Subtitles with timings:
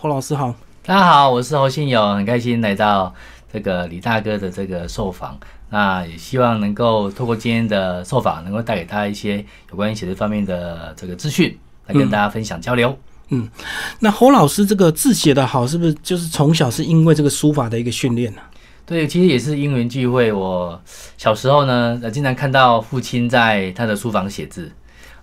[0.00, 0.54] 侯老师好，
[0.84, 3.12] 大家好，我是侯信友，很开心来到
[3.52, 5.36] 这个李大哥的这个受访。
[5.70, 11.58] 那也希望能够透过今天的受访，能够带给他一些有关于写字方面的这个资讯，
[11.88, 12.96] 来跟大家分享交流。
[13.30, 13.50] 嗯，
[13.98, 18.40] 那侯老师这个字写得好，是不是就是从小是因为这个书法的一个训练呢？
[18.86, 20.32] 对，其实也是因缘聚会。
[20.32, 20.80] 我
[21.16, 24.70] 小时候呢，呃，经常看到父亲在他的书房写字。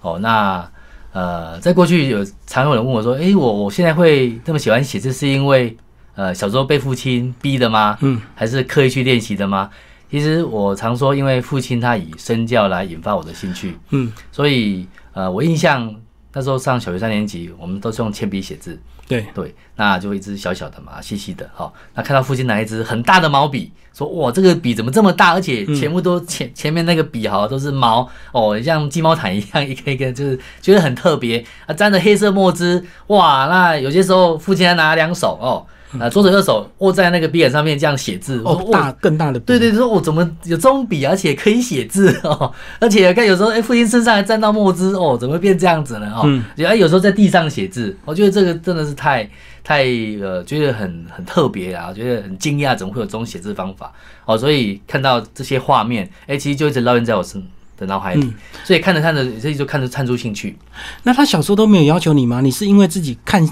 [0.02, 0.70] 哦，那。
[1.16, 5.76] 呃，在过去有常有人问我说：“诶，我我现在会这么喜欢写字，是因为
[6.16, 7.98] 呃小时候被父亲逼的吗？
[8.02, 9.70] 嗯，还是刻意去练习的吗？”
[10.12, 15.94] 其实我常说，因为父亲他以身教来引发我的兴趣，嗯，所以呃，我印象
[16.34, 18.78] 那时候上小学三年级，我们都是用铅笔写字。
[19.08, 21.74] 对对，那就一只小小的嘛，细细的，好。
[21.94, 25.34] 那看到父亲拿一支很大的毛笔，说哇，这个笔怎么这么大？
[25.34, 35.66] 而且全部都前前面那个笔哈都是毛哦，像鸡毛毯一样一根一根，就是觉得很特别啊，沾着黑色墨汁，哇，那有些时候父亲还拿两手哦。
[36.00, 46.12] 啊，左手右手握在那个笔杆上面这样写字，哦，大更大的笔，对对，说我怎么有这种笔，而且可以写字哦，而且看有时候哎，父亲身上还沾到墨汁哦，怎么变这样子呢？
[46.14, 46.28] 哦，
[46.58, 49.30] 哎，有时候在地上写字，我觉得这个真的是太
[49.64, 49.86] 太
[50.22, 53.94] 呃，觉得很很特别啊，觉得很惊讶，怎么会有这种写字方法？
[54.26, 57.42] 哦，所以看到这些画面，哎，其实就一直烙印在我身
[57.78, 58.34] 的脑海里，
[58.64, 60.58] 所以看着看着，这就看着看出兴趣。
[61.04, 62.42] 那他小时候都没有要求你吗？
[62.42, 63.48] 你是因为自己看？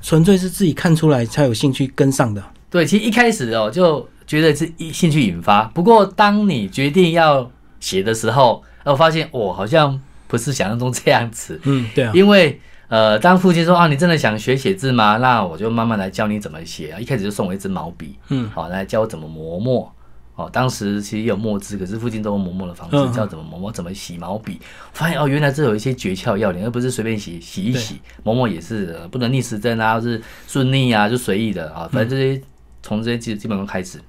[0.00, 2.42] 纯粹是自己看出来才有兴趣跟上的。
[2.70, 5.64] 对，其实一开始哦，就觉得是一兴趣引发。
[5.74, 11.60] 不过，当你决定要写的时候，我发现我好像不是想象中这样子。
[11.64, 12.12] 嗯，对啊。
[12.14, 15.18] 因为呃，当父亲说啊，你真的想学写字吗？
[15.18, 16.98] 那我就慢慢来教你怎么写啊。
[16.98, 19.92] 一开始就送我一支毛笔，嗯，好，来教我怎么磨墨。
[20.38, 24.60] 哦，当时其实也有墨汁，可是附近都有磨墨的方式教怎么磨墨，怎么洗毛笔。
[24.92, 28.00] 发现哦，原来这有一些诀窍要领，而不是随便洗洗一洗。
[28.22, 31.90] 磨墨也是不能逆时针啊，是顺逆啊，就随意的啊。
[31.92, 32.40] 反正这些
[32.84, 34.00] 从这些基基本功开始。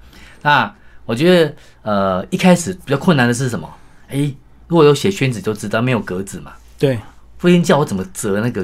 [0.43, 0.71] 那
[1.03, 3.67] 我觉得呃，一开始比较困难的是什么？
[4.09, 4.31] 哎，
[4.67, 6.53] 如果有写宣纸就知道没有格子嘛。
[6.77, 6.99] 对，
[7.39, 8.61] 父亲叫我怎么折那个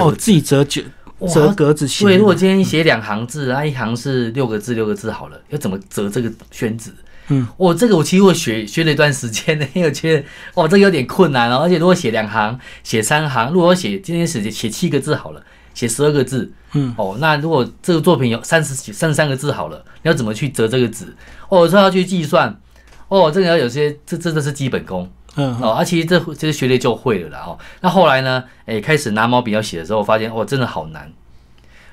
[0.00, 0.84] 哦，自己折卷。
[1.32, 2.04] 折格子写。
[2.04, 6.92] 对，如果今天写两行字，那一行是六个字，六个字好了，要怎么折这个宣纸？
[7.28, 11.58] 嗯，我这个我其实我学学了一段时间呢， 因为我觉得哦，这个有点困难哦。
[11.58, 15.42] 而且如果写两行、写三行，如果写今天写写七个字好了，
[15.74, 21.06] 写十二个字，嗯，哦，那如果这个作品有三十三十三个字好了，你要怎么去折这个纸？
[21.48, 22.60] 哦，我说要去计算，
[23.08, 27.58] 哦，这个要有些，这真的是基本功，嗯，哦，啊，其实这这个学历就会了啦，哦。
[27.80, 31.12] 那后来呢，哎，开始拿毛笔要写的时候，发现哦，真的好难。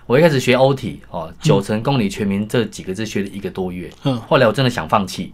[0.05, 5.33] 我一开始学欧体哦，九成公里全名这几个字学了一个多月，嗯，后来我真的想放弃。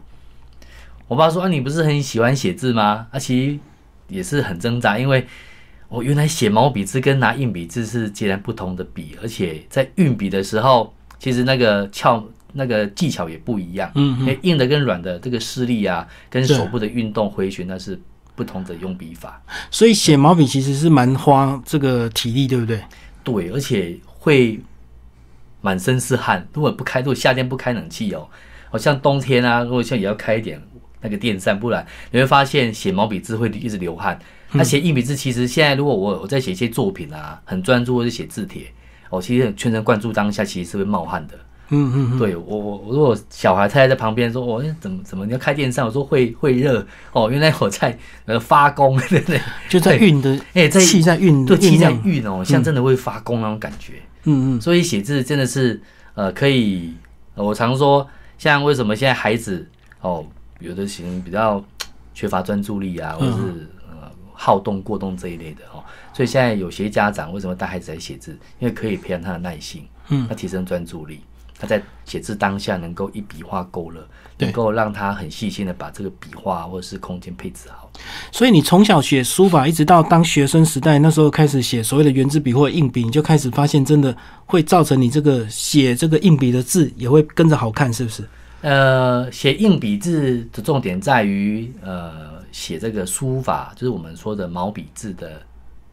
[1.07, 3.07] 我爸说啊，你不是很喜欢写字吗？
[3.12, 3.59] 啊，其实
[4.07, 5.25] 也是很挣扎，因为
[5.88, 18.00] 我原来写毛笔字跟拿硬笔字是截然不同的笔，而且在运笔的时候，其实那个翘那个技巧也不一样，嗯，因为硬的跟软的这个施力啊，跟手部的运动回旋那是
[18.36, 19.41] 不同的用笔法，
[19.72, 22.84] 所以写毛笔其实是蛮花这个体力，对不对？
[23.24, 24.00] 对，而且。
[24.29, 24.59] 会
[25.59, 28.28] 满身是汗，如果不开，如果夏天不开冷气哦，
[28.69, 30.62] 好像冬天啊，如果像也要开一点
[31.01, 34.19] 那个电扇，不然你会发现写毛笔字会一直流汗。
[34.51, 38.72] 那写硬笔字，其实现在如果我我在写一些作品啊，很专注或者写字帖，
[39.09, 41.34] 哦，其实全神贯注当下，其实是会冒汗的。
[41.72, 45.85] 嗯嗯嗯，对我我如果小孩太太在旁边说，我怎么怎么你要开电扇？
[45.85, 47.95] 我说会会热哦，原来我在
[48.25, 49.39] 呃发功，对不对？
[49.69, 53.94] 就在运的， 哎，在气在运，对，气在运哦，像真的会发功那种感觉。
[53.97, 55.81] 嗯嗯嗯，所以写字真的是
[56.13, 56.94] 呃可以，
[57.35, 58.07] 我常说，
[58.38, 59.68] 像为什么现在孩子
[60.02, 60.25] 哦，
[60.59, 61.63] 有的型比较
[62.13, 68.38] 缺乏专注力啊，或者是呃好动过动这一类的哦，所以现在有些家长为什么带孩子来写字？
[68.59, 71.22] 因为可以培养他的耐心，嗯，他提升专注力。
[71.62, 74.07] 他在写字当下能够一笔画勾勒，
[74.38, 77.78] 能够让他很细心的把这个笔画或者是空间配置好。
[78.32, 84.16] 所以你从小写书法，一直到当学生时代，那时候开始写所谓的圆珠笔或硬笔，你就开始发现真的
[84.46, 88.24] 会造成你这个写这个硬笔的字也会跟着好看，是不是？
[88.62, 95.42] 呃，写硬笔字的重点在于呃写这个书法，就是我们说的毛笔字的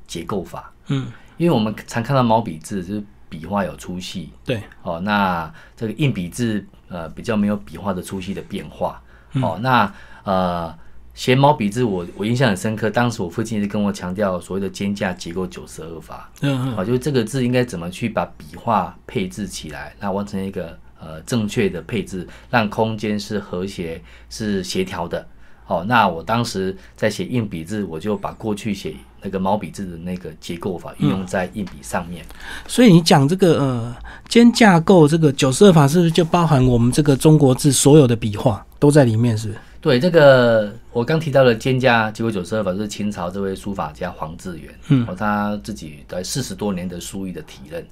[0.07, 0.73] 结构法。
[0.89, 1.07] 嗯，
[1.37, 3.05] 因为我们常看到毛笔字就是。
[3.29, 9.03] 笔画有粗细，对，哦，那这个硬笔字呃比较没有笔画的粗细的变化，
[9.43, 9.93] 哦，那
[10.23, 10.73] 呃
[11.17, 25.27] 写毛笔字我我印象很深刻，当时我父亲是跟我强调所谓的肩架结构九十二法，嗯嗯，啊，就是这个字应该怎么去把笔画配置起来，那完成一个呃正确的配置，让空间是和谐是协调的，
[25.67, 32.23] 哦，那我当时在写硬笔字，我就把过去写那个毛笔字的那个结构法运用在硬笔上面。
[32.69, 33.97] 所以你讲这个呃
[34.29, 39.35] 肩架构这个九十二法，是不是就包含我们这个中国字所有的笔画都在里面？
[39.37, 39.61] 是不是？
[39.87, 47.87] 对，这个我刚提到的尖架结构九十二法，是清朝这位书法家黄志远，嗯，哦，他自己在四十多年的书艺的体认，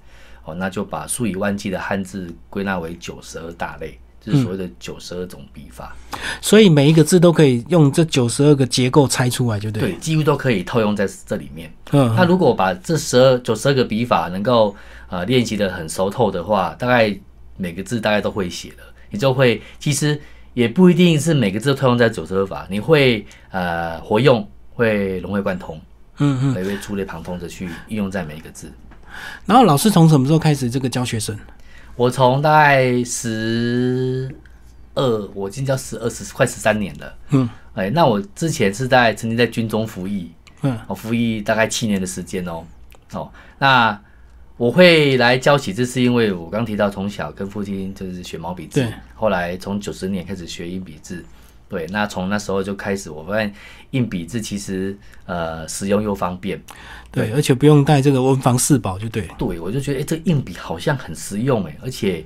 [0.44, 3.96] 哦，那就把数以万计的汉字归纳为九十二大类。
[4.20, 5.94] 就是所谓的九十二种笔法，
[6.41, 9.82] 所以每一个字都可以用这九十二个结构拆出来，就对。
[9.82, 11.70] 对，几乎都可以套用在这里面。
[11.93, 14.75] 嗯，那如果把这十二九十二个笔法能够
[15.11, 17.14] 呃练习的很熟透的话，大概
[17.58, 20.19] 每个字大概都会写了，你就会其实
[20.54, 25.80] 也不一定是每个字都套用在九十二法，你会呃活用，会融会贯通，
[26.18, 28.72] 嗯嗯，会触类旁通的去应用在每一个字。
[29.46, 31.38] 然后老师从什么时候开始这个教学生？
[31.96, 34.34] 我从大概十
[34.94, 37.14] 二，我今教十二十快十三年了。
[37.30, 42.64] 嗯，哎，那我之前是在曾经在军中服役，嗯，我服役大概七年的时间哦。
[43.12, 44.00] 哦，那
[44.56, 51.24] 我会来教写字，是因为我刚提到从小跟父亲就是学毛笔字，后来从九十年开始学硬笔字。
[51.66, 53.52] 对，那从那时候就开始，我发现
[53.90, 54.96] 硬笔字其实
[55.26, 56.62] 呃使用又方便，
[57.10, 59.28] 对，而且不用带这个文房四宝就对。
[59.36, 62.24] 对，我就觉得哎，这硬笔好像很实用哎，而且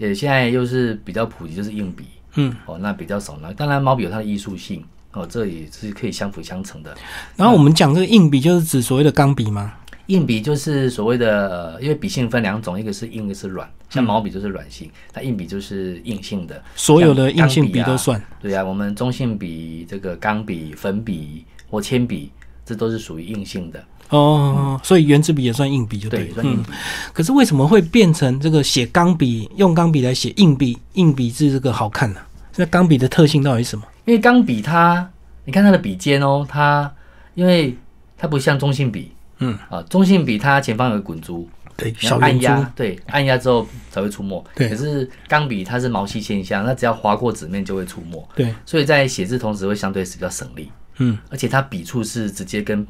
[0.00, 3.54] 呃现在又是比较普及，就是硬笔，嗯，哦，那比较少呢。
[3.54, 4.82] 当然毛笔有它的艺术性
[5.12, 6.96] 哦，这也是可以相辅相成的。
[7.36, 9.74] 然后我们讲这个硬笔，就是指所谓的钢笔吗？
[10.08, 13.70] 硬笔就是所谓的，呃，因为笔性分两种，一个是硬，一个是软。
[13.90, 16.62] 像毛笔就是软性，那硬笔就是硬性的。
[16.74, 18.22] 所有的硬性笔都算。
[18.40, 22.30] 对啊，我们中性笔、这个钢笔、粉笔或铅笔，
[22.64, 23.82] 这都是属于硬性的。
[24.08, 26.30] 哦，所以圆珠笔也算硬笔，就对。
[26.32, 26.70] 算硬笔。
[27.12, 32.20] 可是为什么会变成这个写钢笔，用钢笔来写硬笔，硬笔字这个好看呢？
[32.56, 33.84] 那钢笔的特性到底是什么？
[34.06, 35.06] 因为钢笔它，
[35.44, 36.90] 你看它的笔尖哦，它
[37.34, 37.76] 因为
[38.16, 39.12] 它不像中性笔。
[39.40, 44.44] 嗯啊，中性笔它前方有个滚珠，对，小按压，对，按压之后才会出墨。
[44.54, 48.28] 对，可是钢笔它是毛细现象，它只要划过纸面就会出墨。
[48.34, 50.72] 对，所以在写字同时会相对是比较省力。
[50.96, 52.84] 嗯，而且它笔触是直接跟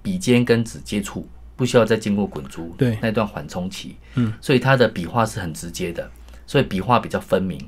[0.00, 2.74] 笔尖跟纸接触，不需要再经过滚珠。
[2.78, 3.96] 对，那段缓冲期。
[4.14, 6.10] 嗯，所以它的笔画是很直接的，
[6.46, 7.60] 所以笔画比较分明。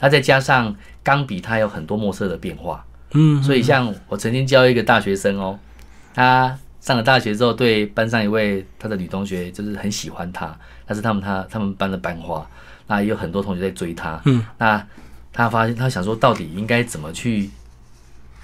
[0.00, 0.74] 那再加上
[1.04, 2.84] 钢笔它有很多墨色的变化。
[3.12, 5.56] 嗯，所以像我曾经教一个大学生哦，
[6.12, 6.58] 他。
[6.80, 12.48] 上了大学之后，对班上一位他的女同学就是很喜欢他，他是他们他他们班的班花，
[12.86, 14.20] 那也有很多同学在追他。
[14.24, 14.86] 嗯，那
[15.32, 17.50] 他发现他想说，到底应该怎么去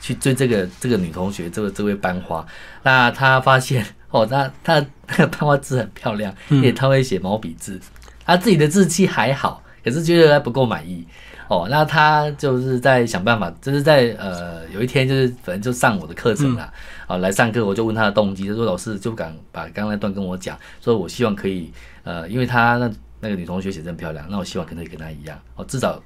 [0.00, 2.44] 去追这个这个女同学，这个这位班花？
[2.82, 7.80] 那他发现哦，他他那个班花字很漂亮，因为他会写毛笔字，
[8.26, 11.06] 他自己的字迹还好，可是觉得还不够满意。
[11.54, 16.72] 哦，那他就是在想办法，就是在呃有一天就是反正就上我的课程啦，
[17.06, 21.72] 啊来上课我就问他的动机，他说老师就不敢把刚刚那段跟我讲，说我希望可以
[22.02, 22.90] 呃，因为他那
[23.20, 26.02] 那个女同学写真漂亮，那我希望可以跟她一样，哦至少。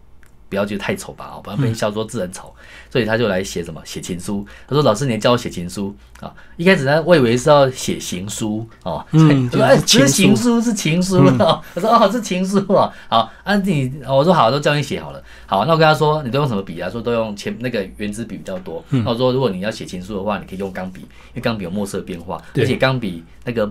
[0.48, 2.52] 不要觉得太丑吧，哦，不要被人笑说字很丑，
[2.90, 4.46] 所以他就来写什么写情书。
[4.66, 15.22] 他说：“老师，你教我写情书啊？”一开始呢，我以为是要写行书哦，嗯， 说：“哎，是情书是情书哦。” 我说：“哦，是情书哦。”好，啊你，我说好，都教你写好了。
[15.46, 18.82] 好，那我跟他说：“你都用什么笔啊？”说都用铅那个圆珠笔比较多。
[18.88, 23.70] 那我说：“如果你要写情书的话，你可以用钢笔，因为钢笔有墨色变化，而且钢笔那个。”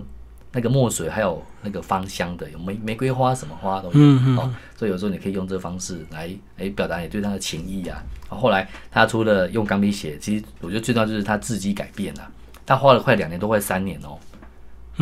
[0.52, 4.00] 那个墨水还有那个芳香的，有玫玫瑰花什么花都有
[4.38, 8.02] 哦，所以有时候你可以用这个方式来来表达你对他的情意啊。
[8.28, 12.26] 后来他除了用钢笔写，其实我觉得最重要就是他字迹改变了，
[12.64, 14.18] 他花了快两年多，快三年哦，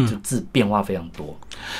[0.06, 1.36] 就字变化非常多。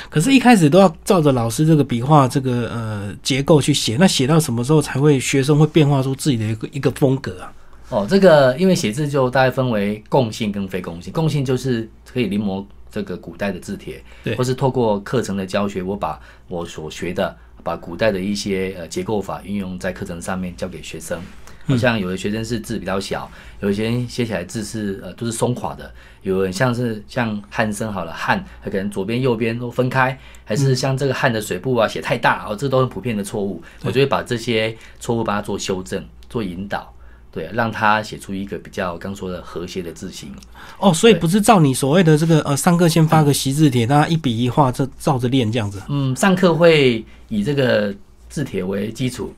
[0.09, 7.53] 可是，一开始都要照着老师这个笔画这个呃结构去写，那写到什么时候才会学生会变化出自己的一个一个风格啊？
[7.89, 12.65] 哦，这个因为写字就大概分为共性跟非共性，共性就是可以临摹。
[12.97, 21.21] 这个古代的字帖，对，或是透过课程的教学，我把我所学的，把古代的一些呃结构法运用在课程上面教给学生。
[21.67, 33.61] 好像有的学生是字比较小，有些人写起来字是呃都是松垮的，有人像是像汉生好了汉，他可能左边右边都分开，还是像这个汉的水部啊写太大哦，这都是普遍的错误。
[33.83, 36.91] 我就会把这些错误把它做修正，做引导。
[37.31, 40.33] 对，让他写出一个比较刚说的和谐的字形。
[40.79, 45.81] 哦，所以不是照你所谓的这个呃，上课先发个习字帖，大家一笔一画，这照着练这样子。
[45.89, 47.93] 嗯，上课会以这个
[48.27, 49.33] 字帖为基础，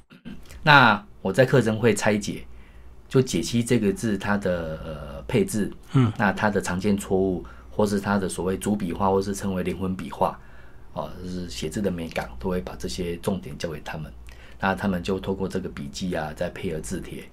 [0.64, 2.44] 那我在课程会拆解，
[3.10, 10.40] 就解析这个字它的呃配置，嗯，那它的常见错误，或是它的所谓主笔画，或是称为灵魂笔画，
[10.94, 14.10] 哦，就是写字的美感，都会把这些重点交给他们。
[14.58, 17.30] 那他们就透过这个笔记啊，再配合字帖。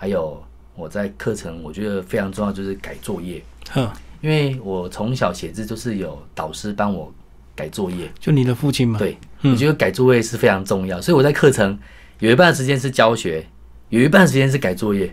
[0.00, 0.40] 还有
[0.76, 3.42] 我在课程我觉得非常重要，就是改作业。
[3.70, 3.90] 哼，
[4.20, 7.12] 因为我从小写字就是有导师帮我
[7.56, 11.76] 改作业，就你的父亲嘛。，对，我觉得改作业是非常重要，所以我在课程
[12.20, 13.44] 有一半的时间是教学，
[13.88, 15.12] 有一半时间是改作业。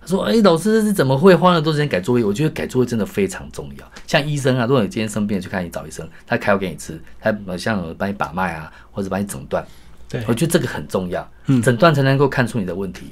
[0.00, 2.24] 他说：“哎、老师是怎么会花那么多时间改作业？
[2.24, 3.92] 我觉得改作业真的非常重要。
[4.06, 9.66] 像医生啊，如果你今天生病了去看你找医生，他开药给你吃，他像帮你把脉啊，或者帮你诊断，
[10.08, 11.28] 对我觉得这个很重要，
[11.60, 13.10] 诊断才能够看出你的问题。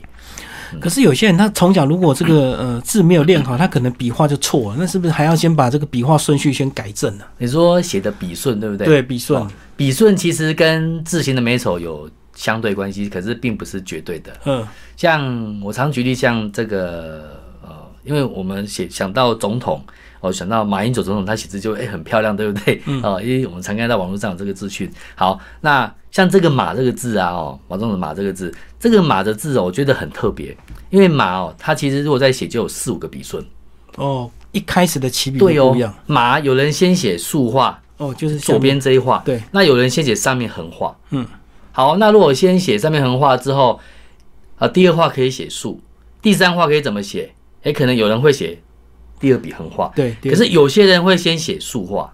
[0.81, 7.25] 可是有些人他从小如果这个 呃字没有练好，他可能笔画就错了，那是不是还要先把这个笔画顺序先改正呢？
[7.38, 8.87] 你说写的笔顺对不对？
[8.87, 14.33] 对，笔顺哦，笔顺其实跟字形的美丑有相对关系，可是并不是绝对的。
[14.45, 14.66] 嗯，
[14.97, 17.71] 像我常举例，像这个呃，
[18.04, 19.83] 因为我们写想到总统，
[20.25, 22.81] 哦，想到马英九总统，他写字就哎、很漂亮，对不对？
[22.87, 23.00] 嗯。
[23.04, 24.90] 哦，因为我们常看到网络上有这个资讯。
[25.14, 28.50] 好，那像这个马这个字啊，哦，马总统马这个字，
[28.81, 30.57] 这个马的字哦，我觉得很特别，
[30.88, 33.45] 因为马哦，它其实如果在写就有四五个笔顺。
[33.97, 35.76] 哦，一开始的起笔对哦
[36.07, 41.26] 马有人先写竖画，哦，就是左面边这一画，对，那有人先写上面横画，嗯，
[41.71, 43.78] 好，那如果先写上面横画之后，
[44.57, 45.81] 啊，第二画可以写竖，
[46.23, 47.35] 第三画可以怎么写？
[47.62, 48.59] 哎，可能有人会写
[49.25, 52.12] 第二笔横画，对，可是有些人会先写竖画，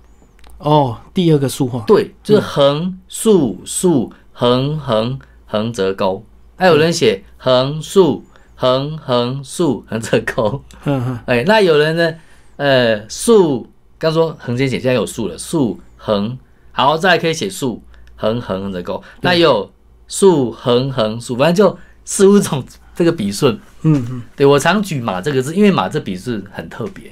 [0.58, 6.24] 哦，第二个竖画，对，就是横竖竖横横横折钩，
[6.56, 8.24] 还有人写横竖
[8.54, 10.62] 横横竖横折钩，
[11.26, 12.14] 哎，那有人呢，
[12.58, 13.66] 呃，竖，
[13.98, 16.38] 刚说横先写，现在有竖了，竖横，
[16.70, 17.82] 好，再来可以写竖
[18.14, 19.68] 横横横折钩，那有
[20.06, 22.64] 竖横横竖，反正就四五种
[23.00, 23.58] 这个笔顺。
[23.80, 27.10] 嗯嗯，对我常举马这个字，因为马这笔顺很特别，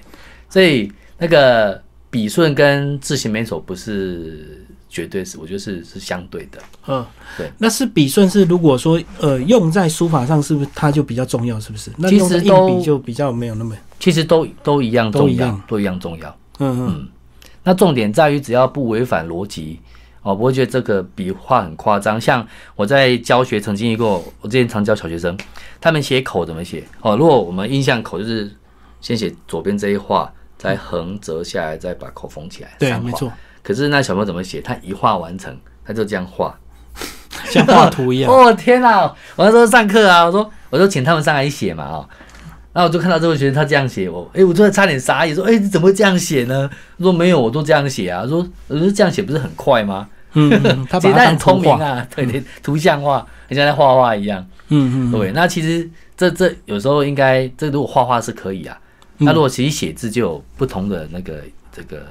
[0.51, 6.59] 所以那个笔顺跟字形美丑不是绝对是，我觉得是是相对的。
[6.87, 7.03] 嗯，
[7.39, 11.59] 对，那是笔顺是如果说呃用在书法上，是不是它就比较重要？
[11.59, 11.91] 是不是？
[11.97, 16.37] 那其用在硬笔就比较没有那么，其实都都一样重要都一样，都一样重要。
[16.59, 17.09] 嗯嗯，
[17.65, 19.81] 那重点在于只要不违反逻辑，
[20.29, 22.21] 哦，不会觉得这个笔画很夸张。
[22.21, 25.35] 像我在教学曾经一个，我之前常教小学生，
[25.81, 26.85] 他们写口怎么写？
[27.01, 28.55] 哦，如果我们印象口就是
[29.01, 33.11] 先写左边这一画，再横折下来，再把口缝起来，对，没。
[33.13, 33.33] 错，
[33.63, 34.61] 可是那小朋友怎么写？
[34.61, 36.55] 他一画完成，他就这样画。
[37.49, 38.29] 像画图一样。
[38.31, 39.03] 哦天哪！
[39.35, 42.09] 我那时候上课啊，我说我就请他们上来写嘛，哦，
[42.75, 46.69] 然后我就看到这位学生他这样写，我哎，我就差点傻眼，说哎，你怎么会这样写呢？
[46.99, 48.27] 他说没有，我都这样写啊。
[48.27, 50.07] 说我说这样写不是很快吗？
[50.35, 51.61] 嗯，他其实他很聪。
[51.61, 54.47] 明啊，对对，图像化，很像在画画一样。
[54.69, 58.79] 嗯嗯，对，那其实这这有时候应该，这如果画画是可以啊，
[59.17, 61.43] 那如果其实写字就有不同的那个
[61.73, 62.03] 这个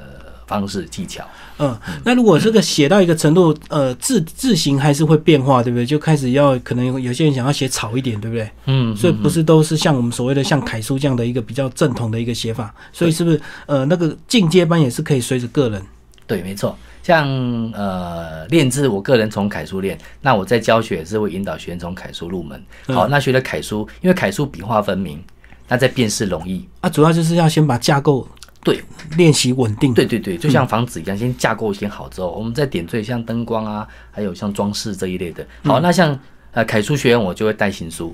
[0.47, 1.23] 方式技巧。
[1.59, 5.85] 嗯，那如果这个写到一个程度，呃，字字形还是会变化，对不对？
[5.85, 8.49] 就开始要可能有有些人想要写草一点，对不对？
[8.65, 15.81] 嗯，所以不是都是像我们所谓的像楷书这样的一个比较正统的一个写法，所以是不是呃那个进阶班也是可以随着个人？
[16.27, 16.77] 对，没错。
[17.07, 17.25] 像
[17.73, 22.61] 呃练字，我个人从楷书练，那我在教学也是会引导学生从楷书入门。
[22.87, 25.23] 好，那学了楷书，因为楷书笔画分明，
[25.69, 26.67] 那在辨识容易。
[26.81, 28.27] 啊，主要就是要先把架构
[28.61, 28.83] 对
[29.15, 29.93] 练习稳定。
[29.93, 35.47] 对对对，就像房子一样，先架构先好之后，我们再点缀像灯光啊，还有像装饰这一类的。
[35.63, 36.19] 好，那像
[36.51, 38.13] 呃楷书学院，我就会带行书。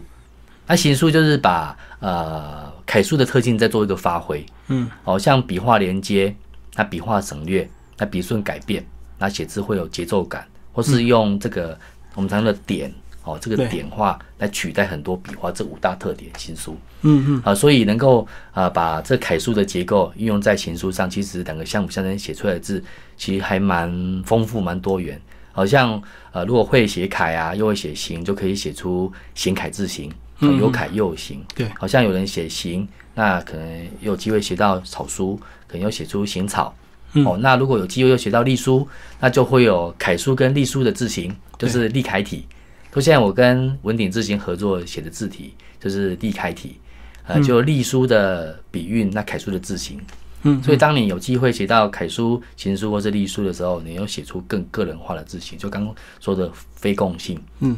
[0.67, 4.45] 那行书就是把呃楷书的特性再做一个发挥。
[4.67, 6.35] 嗯，哦，像笔画连接，
[6.75, 8.85] 那笔画省略，那笔顺改变，
[9.17, 11.77] 那写字会有节奏感，或是用这个、
[12.15, 12.93] 我们常用的点。
[13.25, 16.75] 哦，这个对点画来取代很多笔画，这五大特点行书。
[17.03, 22.83] 嗯嗯，啊，所以能够啊把这楷书的结构运用在行书上，其实两个相辅相成写出来的字，
[23.15, 23.89] 其实还蛮
[24.25, 25.17] 丰富、蛮多元。
[25.53, 31.41] 好像呃，如果会写楷啊，又会写行，就可以写出行楷字形，啊有楷又有行。
[31.55, 32.85] 对好像有人写行，
[33.15, 36.75] 那可能有机会写到草书，可能又写出行草。
[37.25, 38.87] 哦，那如果有机会又写到隶书，
[39.19, 42.45] 那就会有楷书跟隶书的字形，就是隶楷体。
[42.93, 46.77] 就现在我跟文鼎字形合作写的字体，就是隶楷体，
[47.25, 49.99] 呃，就隶书的笔韵，那楷书的字形。
[50.45, 57.39] 嗯，所以当你有机会写到楷书、行书或是隶书的时候，你要写出更个人化的字形，就刚刚说的非共性。
[57.61, 57.77] 嗯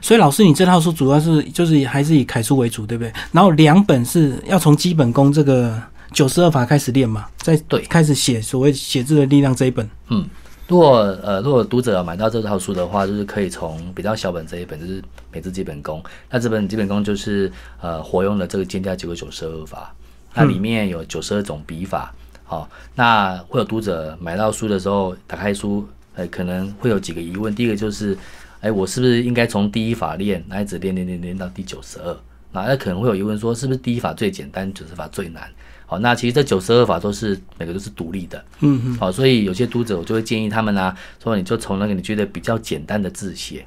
[0.00, 3.12] 所以老师，你这套书主要是就是还是以楷书为主，对不对？
[3.32, 5.82] 然后两本是要从基本功这个
[6.14, 9.86] 九十二法开始练嘛，在对开始写所谓写字的力量这一本。
[10.08, 10.24] 嗯，
[10.68, 15.02] 如果呃，如果读者买到这套书的话，就是可以从比较小本这一本，就是
[15.32, 16.00] 《每字基本功》。
[16.30, 19.92] 那这本基本功就是呃活用了这个尖调结构九十二法，
[20.32, 22.14] 那里面有九十二种笔法。
[22.44, 27.52] 好、那会有读者买到书的时候，打开书，呃，可能会有几个疑问。
[27.52, 28.16] 第一个就是，
[28.60, 32.16] 哎，我是不是应该从第一法练，那一直练练练练到第九十二？
[32.52, 35.50] 那可能会有疑问说，是不是第一法最简单，九十法最难？
[35.86, 43.64] 好，那其实这九十二法都是每个都是独立的，嗯嗯，好，所以有些读者我就会建议他们啊，说你就从那个你觉得比较简单的字写，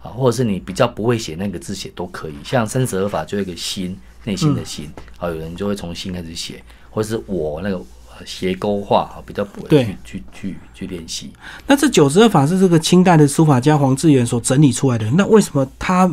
[0.00, 2.34] 啊，或者是你比较不会写那个字写都可以。
[2.44, 11.32] 像三十二法就有一个心，内心的心，好，有人就会从心开始写，或者是我那个呃斜勾画，啊，比较不会去去去练习。
[11.66, 16.08] 那这九十二法是这个清代的书法家黄志远所整理出来的，那为什么他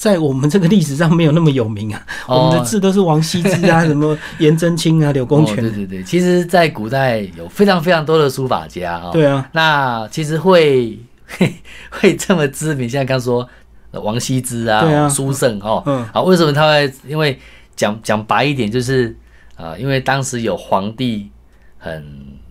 [0.00, 2.02] 在我们这个历史上没有那么有名啊？
[2.26, 2.46] 哦。
[2.46, 9.10] 我们的字都是王羲之啊， 什么颜真卿啊、柳公哦，权，对对对，其实，在古代有非常非常多的书法家哦。
[9.12, 10.98] 对啊，那其实会
[11.90, 13.46] 会这么知名，像刚说
[13.90, 15.06] 呃王羲之啊，对啊。
[15.06, 16.02] 书圣哦，嗯。
[16.14, 16.90] 啊，为什么他会？
[17.06, 17.38] 因为
[17.76, 19.14] 讲讲白一点，就是
[19.54, 21.30] 啊、因为当时有皇帝
[21.76, 22.02] 很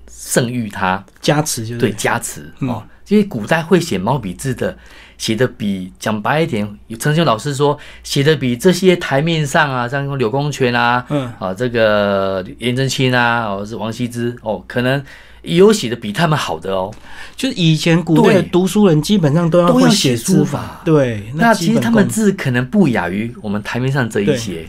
[0.08, 1.80] 盛誉他，加持就是。
[1.80, 2.70] 对加持嗯。
[2.70, 4.78] 哦，因为古代会写毛笔字的，
[5.20, 11.32] 写的比讲白一点，有陈秀老师说写的比这些台面上啊，像柳公权啊，嗯。
[11.38, 15.04] 啊这个颜真卿啊，或哦是王羲之哦，可能
[15.42, 16.92] 有写的比他们好的哦。
[17.36, 20.82] 就是以前古代的对读书人基本上都要会写写书法。
[20.86, 24.66] 对，那其实他们字可能不亚于我们台面上这一些，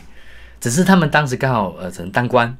[0.59, 2.53] 只是他们当时刚好呃只能当官，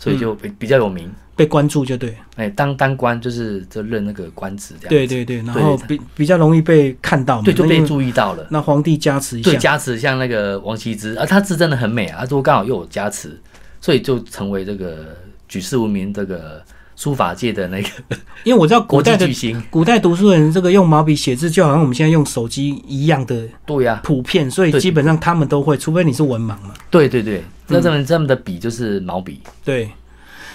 [0.00, 1.08] 所以就比比较有名。
[1.36, 4.90] 被关注就对，哎、当当官就是就任那个官职这样。
[4.90, 8.46] 对对对，然对后比比较容易被看到嘛，对，就被注意到了。
[8.50, 13.40] 那皇帝加持一下对，下，加持像那个王羲之啊，他字真的很美啊，如果刚好又有加持，
[13.80, 15.16] 所以就成为这个
[15.48, 16.62] 举世闻名这个
[16.94, 17.88] 书法界的那个
[18.44, 19.26] 因为我知道古代的。
[19.70, 26.74] 古代读书人这个用毛笔写字，就好像我们现在用手机一样的对呀、普遍，所以基本上他们都会，除非你是文盲嘛。
[26.90, 29.40] 对对对，那这么这么的笔就是毛笔。
[29.64, 29.90] 对，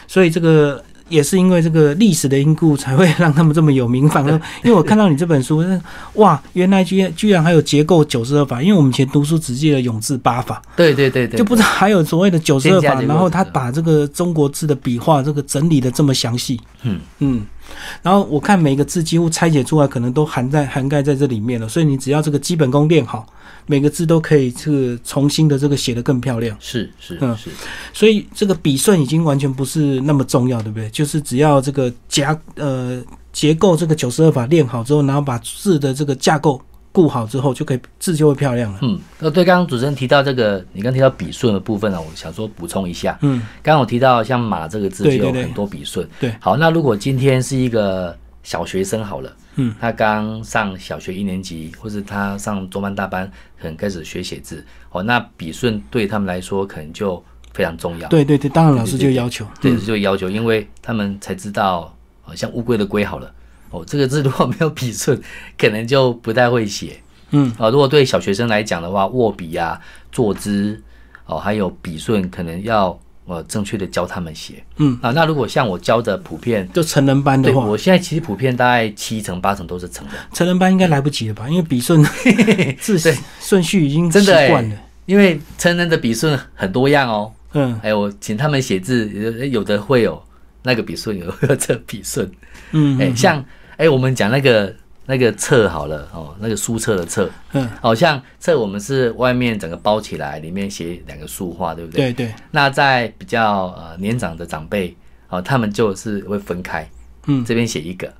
[0.07, 4.07] 所以这个也是因为这个历史的因故，才会让他们这么有名。
[4.10, 4.31] 反而，
[4.63, 5.63] 因为我看到你这本书，
[6.13, 13.01] 哇，原来居然居然还有结构九十二法，因为我们以前读书只记得永字八法，对对对对，就不知道还有所谓的九十二法。
[13.01, 17.45] 然后他把这个中国字的笔画这个整理的这么详细，嗯嗯。
[18.01, 21.67] 然后我看每个字几乎拆解出来，可能都含在涵盖在这里面了。
[21.67, 23.25] 所以你只要这个基本功练好，
[23.65, 26.56] 每个字都可以这个重新的这个写得更漂亮。
[26.60, 27.49] 是是嗯是，
[27.93, 30.89] 所以这个笔顺已经完全不是那么重要，对不对？
[30.89, 33.01] 就是只要这个夹呃
[33.34, 36.62] 结构这个九十二法练好之后，然后把字的这个架构
[36.95, 38.79] 顾好之后，就可以字就会漂亮了。
[38.81, 43.19] 嗯，那对刚刚主持人提到这个，你刚提到笔顺的部分呢、我想说补充一下。
[43.21, 46.08] 嗯，刚刚我提到像马这个字就有很多笔顺。
[46.21, 53.29] 对好，那如果今天是一个小学生好了，嗯，他刚上小学一年级，或是他上中班大班，
[53.60, 57.21] 可能开始学写字，哦，那笔顺对他们来说可能就
[57.53, 58.08] 非常重要。
[58.08, 61.93] 对对对，当然老师就要求，对，就要求，因为他们才知道，
[62.25, 63.34] 呃，像乌龟的龟好了，
[63.75, 65.19] 哦，这个字如果没有笔顺，
[65.57, 66.97] 可能就不太会写。
[67.31, 69.79] 嗯，啊、如果对小学生来讲的话，握笔啊、
[70.11, 70.81] 坐姿，
[71.25, 74.63] 哦，还有笔顺，可能要呃正确的教他们写。
[74.77, 81.49] 嗯，啊，那如果像我教的普遍，就成人班的话，对我现在其实普遍大概七成八成都是成人，成人班应该来不及了吧？
[81.49, 82.01] 因为笔顺
[82.79, 84.75] 字对顺序已经习真的欸惯了。
[85.05, 87.31] 因为成人的笔顺很多样哦。
[87.53, 90.21] 嗯哎，我请他们写字，有有的会有
[90.63, 92.29] 那个笔顺，有的会 有这个笔顺。
[92.71, 93.43] 嗯，哎、嗯像
[93.77, 94.73] 哎、我们讲那个
[95.05, 102.13] 那个册好了哦，那个书册的册，嗯，好、像册我们是外面整个包起来，里面写两个竖画，对不对？
[102.13, 104.95] 对对，那在比较呃年长的长辈，
[105.29, 106.89] 哦，他们就是会分开，
[107.27, 108.11] 嗯，这边写一个，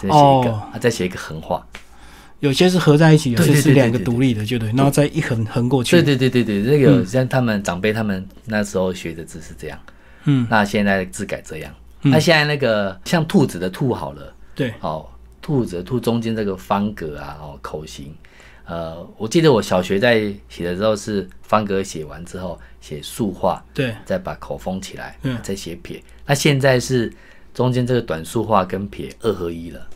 [0.00, 1.64] 这边写一个，哦啊，再写一个横画。
[2.40, 5.96] 有些是合在一起，有些是两个独立的，就对，然后再一横横过去。
[5.96, 9.78] 对对对对对，这个嗯像他们长辈他们那时候学的字是这样，
[10.24, 11.72] 嗯，那现在的字改这样。
[12.02, 14.34] 嗯那现在那个像兔子的兔好了。
[14.58, 15.06] 对，哦，
[15.40, 18.12] 兔子兔中间这个方格啊，哦，口型，
[18.64, 26.02] 呃，我记得我小学在写的时候是方格写完之后写竖画，对，再把口封起来，嗯再写撇。
[26.26, 27.12] 那现在是
[27.54, 29.86] 中间这个短竖画跟撇二合一了，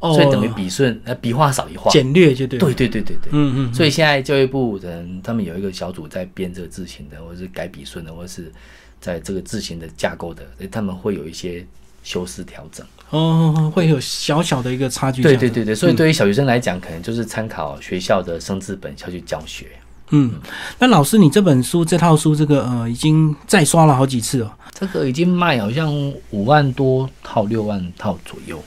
[0.00, 1.90] 哦，所以等于笔顺，呃，笔画少一画。
[1.90, 2.58] 简略就对。
[2.58, 3.30] 对，对对对对。
[3.32, 8.50] 嗯嗯，所以现在教育部人他们有一个小组在编这个字形的，或者是改笔顺的，或者是
[9.00, 11.64] 在这个字形的架构的，所以他们会有一些
[12.08, 12.86] 修饰调整。
[13.10, 15.22] 哦，会有小小的一个差距。
[15.22, 19.66] 对对对对，所以对于小学生来讲，可能就是参考学校的生字本下去教学。
[20.10, 20.32] 嗯，
[20.78, 24.50] 那老师，你这本书这套书，这个呃，已经再刷了好几次哦。
[24.72, 25.92] 这个已经卖好像
[26.30, 28.62] 五万多套、六万套左右。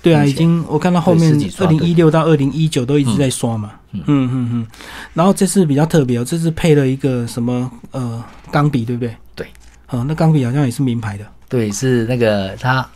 [0.00, 3.72] 对啊，已经我看到后面二零一六到二零一九都一直在刷嘛。
[3.92, 4.66] 嗯嗯嗯。
[5.14, 9.16] 然后这次比较特别哦，这次配了一个什么呃钢笔，对不对？
[9.34, 9.46] 对。
[9.88, 11.24] 哦，那钢笔好像也是名牌的。
[11.48, 12.88] 对，是那个它好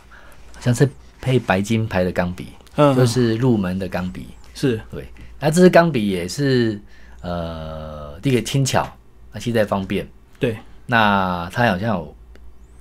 [0.59, 0.87] 像是
[1.21, 4.27] 配白金牌的钢笔，嗯，就是入门的钢笔。
[4.53, 5.07] 是对，
[5.39, 6.79] 那这支钢笔也是
[7.21, 8.85] 呃，第一个轻巧，
[9.31, 10.05] 那携带方便。
[10.37, 12.15] 对，那它好像有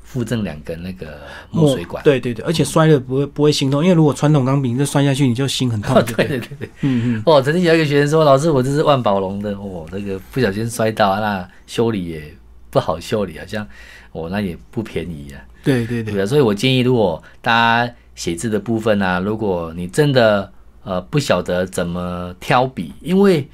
[0.03, 1.20] 附赠两根那个
[1.53, 2.03] 墨水管。
[2.03, 5.94] 对对对，而且摔了不会不会心痛，因为如果传统钢笔这摔下去你就心很痛。
[5.94, 6.70] 哦，对对对，对对对。
[6.81, 12.35] 嗯嗯，哦，曾经有一个学生说：“老师，我这是万宝龙的，哦，那个不小心摔到，那修理也
[12.70, 13.64] 不好修理，好像
[14.12, 17.53] 哦，那也不便宜啊。”对对对，对啊，所以我建议，如果大
[17.87, 20.51] 家写字的部分啊，如果你真的
[20.85, 23.46] 呃不晓得怎么挑笔，因为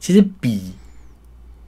[0.00, 0.72] 其实笔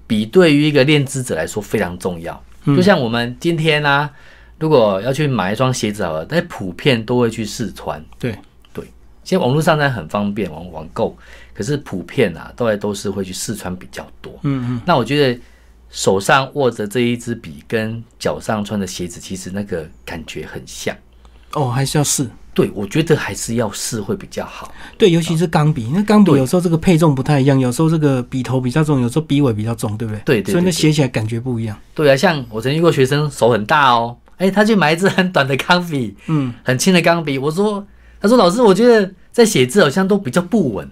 [0.06, 2.42] 笔对于一个练字者来说非常重要。
[2.66, 4.10] 就像我们今天呢、
[4.58, 8.04] 如果要去买一双鞋子好了，但普遍都会去试穿。
[8.18, 8.36] 对
[9.24, 11.14] 现在网络上呢很方便，网网购，
[11.52, 14.32] 可是普遍啊，都都是会去试穿比较多。
[14.42, 15.38] 嗯嗯，那我觉得
[15.90, 20.94] 手上握着这一支笔跟脚上穿的鞋子，其实那个感觉很像。
[21.54, 22.28] 哦，还是要试。
[22.52, 24.74] 对，我觉得还是要试会比较好。
[24.98, 30.42] 对，尤其是钢笔，那钢笔有时候这个配重不太一样，有时候这个笔头比较重，有时候笔尾比较重，对不对？
[30.42, 31.78] 对所以那写起来感觉不一样。
[31.94, 37.38] 对啊，像我曾经遇过学生手很大哦，哎，他去买一支很短的钢笔，嗯，很轻的钢笔。
[37.38, 37.86] 我说，
[38.20, 40.90] 他说老师，我觉得在写字好像都比较不稳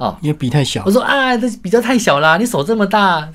[0.00, 0.18] 哦。
[0.20, 0.90] 因为笔太小我。
[0.90, 3.30] 说啊，这比较太小啦，你手这么大，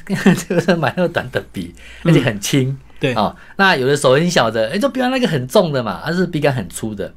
[0.49, 1.73] 就 是买那个短的笔，
[2.04, 2.78] 而且很轻。
[2.99, 7.13] 对，哦，那有的手很小的，哎，就比方那个很重的嘛，它是笔杆很粗的，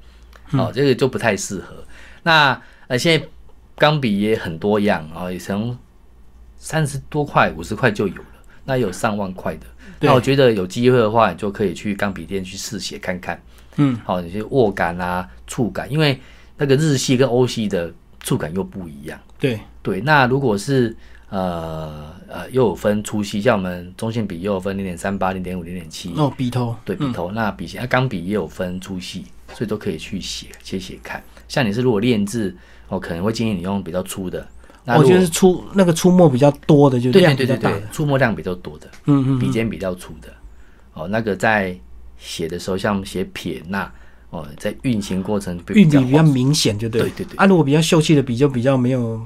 [0.51, 1.75] 哦，这个就不太适合。
[2.25, 3.27] 那呃，现在
[3.77, 5.77] 钢笔也很多样啊、哦，也从
[6.57, 8.29] 三十多块、五十块就有了，
[8.65, 9.67] 那也有上万块的。
[10.01, 13.41] 那我觉得有机会的话，你就可以去钢笔店去试写看看，
[13.77, 16.21] 嗯，好、有些握感啊、触感，因为
[16.57, 19.19] 那个日系跟欧系的触感又不一样。
[19.39, 20.97] 对，对，那如果是
[21.31, 26.75] 呃呃又有分粗细，像我们中性笔又有分零点三八、零点五、零点七，哦，笔头。
[26.85, 29.25] 对笔头，那笔型，啊钢笔也有分粗细，
[29.55, 31.23] 所以都可以去写写写看。
[31.49, 32.55] 像你是如果练字，
[32.89, 34.47] 我可能会建议你用比较粗的。
[34.85, 40.29] 那我觉得是出那个出墨比较多的，就对量对对对对比较大的。，出墨量比较多的，嗯嗯笔尖比较粗的，
[40.95, 41.79] 哦，那个在
[42.17, 43.91] 写的时候，像写撇捺，
[44.31, 47.03] 哦，在运行过程会运笔比较明显，就对。
[47.03, 49.21] 对对对啊，如果比较秀气的笔，就比较没有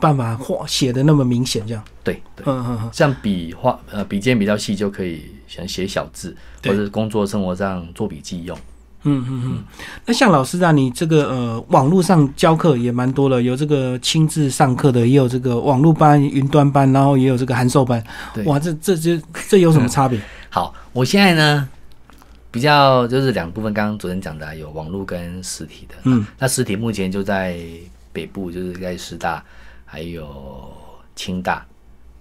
[0.00, 1.82] 办法画写的那么明显，这样。
[2.02, 2.44] 对对。
[2.46, 8.58] 嗯嗯嗯，像笔画呃笔尖比较细，就可以想写小字，或者是工作生活上做笔记用。
[9.04, 9.64] 嗯嗯嗯。
[10.04, 18.02] 那像老师啊，你这个呃网络上教课也蛮多了，有这个亲自上课的，也有这个网络班、云端班，然后也有这个函授班。
[18.34, 20.20] 对哇，这这这这有什么差别？
[20.50, 21.68] 好，我现在呢
[22.58, 25.94] 比较就是两部分，刚刚昨天讲的啊有网络跟实体的。
[26.02, 27.56] 嗯，那实体目前就在
[28.12, 29.40] 北部，就是在师大，
[29.84, 30.68] 还有
[31.14, 31.64] 清大，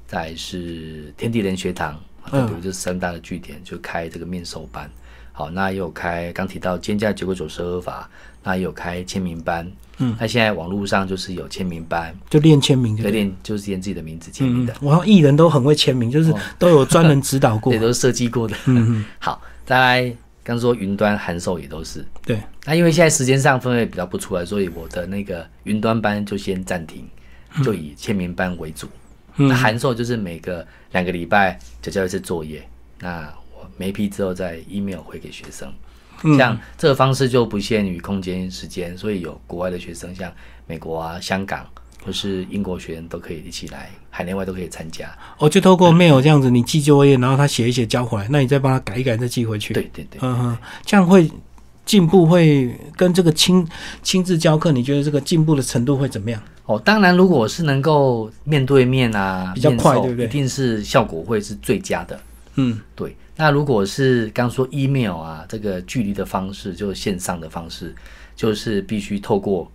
[0.06, 2.00] 再是天地人学堂，
[2.32, 4.88] 嗯比如就是三大的据点，就开这个面授班。
[5.32, 8.08] 好，那也有开刚提到肩胛结构走十二法，
[8.44, 9.68] 那也有开签名班。
[9.98, 13.10] 嗯，那现在网络上就是有签名班，就练签名就。
[13.10, 17.80] 练就是练自己的名字签名的，，嗯我好像艺人都很会签名，就是都有专人指导过 也。
[17.80, 18.56] 都是设计过的。
[18.66, 20.16] 嗯嗯，好，再来
[20.48, 22.06] 刚说云端函授也都是。
[22.26, 27.06] 对，那因为现在时间上分配比较不出来，所以我的那个云端班就先暂停，
[27.66, 28.88] 就以签名班为主。
[29.36, 32.66] 嗯那函授就是每个两个礼拜就交一次作业，
[33.00, 35.70] 那我没批之后再 email 回给学生。
[36.24, 40.34] 嗯像这个方式就不限于空间时间，所以有国外的学生，像
[40.66, 41.68] 美国啊、香港
[42.08, 45.14] 或是英国学生都可以一起来，海内外都可以参加。
[45.38, 49.74] 哦就透过 mail 这样子，你寄作业，然后他写一写交回来，那你再帮他改一改，再寄回去。
[49.74, 50.18] 对对对。
[50.22, 51.30] 嗯哼，这样会
[51.86, 53.68] 进步，会跟这个亲
[54.02, 56.42] 亲自教课，你觉得这个进步的程度会怎么样？
[56.66, 62.18] 哦，当然，如果是能够面对面啊，比较快对不对一定是效果会是最佳的。
[62.56, 67.94] 嗯，对，那如果是刚说 email 啊，这个距离的方式，就是线上的方式，
[68.34, 69.70] 就是必须透过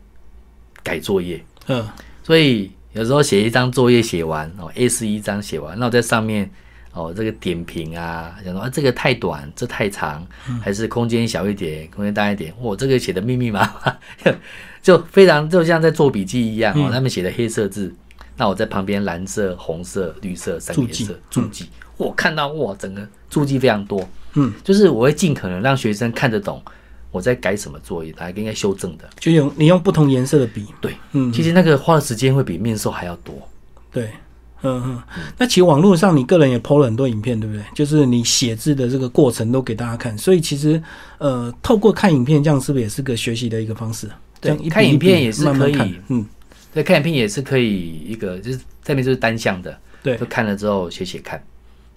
[0.82, 1.42] 改作业。
[1.68, 1.86] 嗯，
[2.22, 6.48] 所以有时候写一张作业写完哦，A 四一张写完，那我在上面
[6.92, 10.26] 哦这个点评啊，想说啊这个太短，这太长，
[10.60, 13.96] 还是空间小一点，空间大一点，我这个写的密密麻麻，
[14.82, 17.94] 就非常就像在做笔记一样哦，他们写的黑色字，
[18.36, 26.62] 那我在旁边蓝色、红色、绿色三个颜色注记，我看到哇，整个注记非常多，嗯，就是我会尽可能让学生看得懂
[27.12, 29.08] 我在改什么作业，哪一个应该修正的。
[29.20, 30.66] 就用你用不同颜色的笔。
[30.80, 33.34] 对，嗯，其实那个花的时间会比面授还要多。
[33.92, 34.10] 对，
[34.62, 35.02] 嗯嗯。
[35.38, 37.62] 那其实网络上你个人也 PO 了很多影片，对不对？
[37.74, 40.82] 就是你写字的这个过程都给大家看，所以其实
[41.18, 44.10] 呃，透过看影片，这样是不是也是个学习的一个方式？
[44.40, 46.26] 对看影片也是慢慢看可以嗯，
[46.74, 51.38] 对，看影片也是可以一个，就是这边就是单向的，对就看了之后写写看。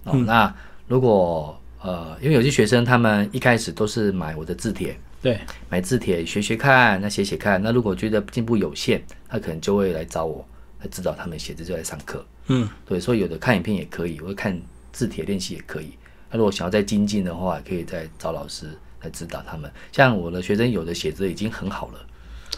[0.04, 0.54] 哦，嗯那
[0.86, 5.38] 如果呃，因为有些学生他们一开始都是买我的字帖，对，
[5.70, 10.44] 买字帖学学看，那写写看，那如果觉得进步有限，他可能就会来找我
[10.80, 12.26] 来指导他们写字，就来上课。
[12.48, 15.92] 嗯，对，所以有的看影片也可以，我会看字帖练习也可以。
[16.28, 18.66] 那如果想要再精进的话，可以再找老师
[19.02, 19.70] 来指导他们。
[19.92, 22.06] 像我的学生有的写字已经很好了，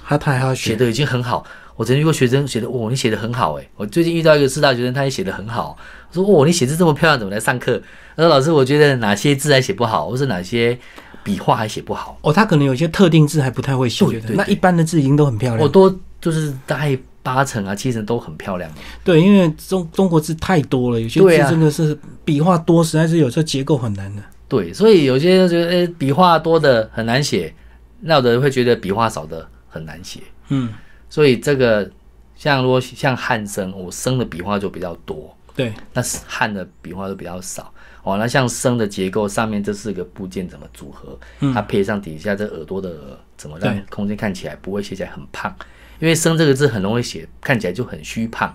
[0.07, 1.47] 他他还要学写的已经很好。
[1.79, 3.65] 我曾经遇过学生写的，哇，你写的很好哎！
[3.77, 5.79] 我最近遇到一个师大学生，他也写的很好。
[6.11, 7.81] 我说，哇，你写字这么漂亮，怎么来上课？
[8.17, 10.77] 他说，老师，我觉得哪些字还写不好，或是哪些
[11.23, 12.19] 笔画还写不好。
[12.23, 15.63] 哦，他可能有些特定字还不太会写，对对对那一般的字已经都很漂亮。
[15.63, 18.69] 我多就是大概八成啊、七成都很漂亮。
[19.05, 24.23] 对，因为中中国字太多了，有些字真的是笔画多，实在是有时候结构很难的。
[24.49, 27.55] 对，所以有些人觉得，哎、笔画多的很难写，
[28.01, 30.21] 那有的人会觉得笔画少的很难写。
[30.49, 30.71] 嗯，
[31.09, 31.91] 所以这个
[32.37, 37.73] 像如果像汉生，我生的笔画就比较多，对，那是汉的笔画都比较少。
[38.05, 41.19] 哦，那像生的结构上面这四个部件怎么组合？
[41.53, 45.55] 它配上底下这耳朵的耳，怎么让空间看起来不会写起来很胖？
[45.99, 48.55] 因为生这个字很容易写，看起来就很虚胖，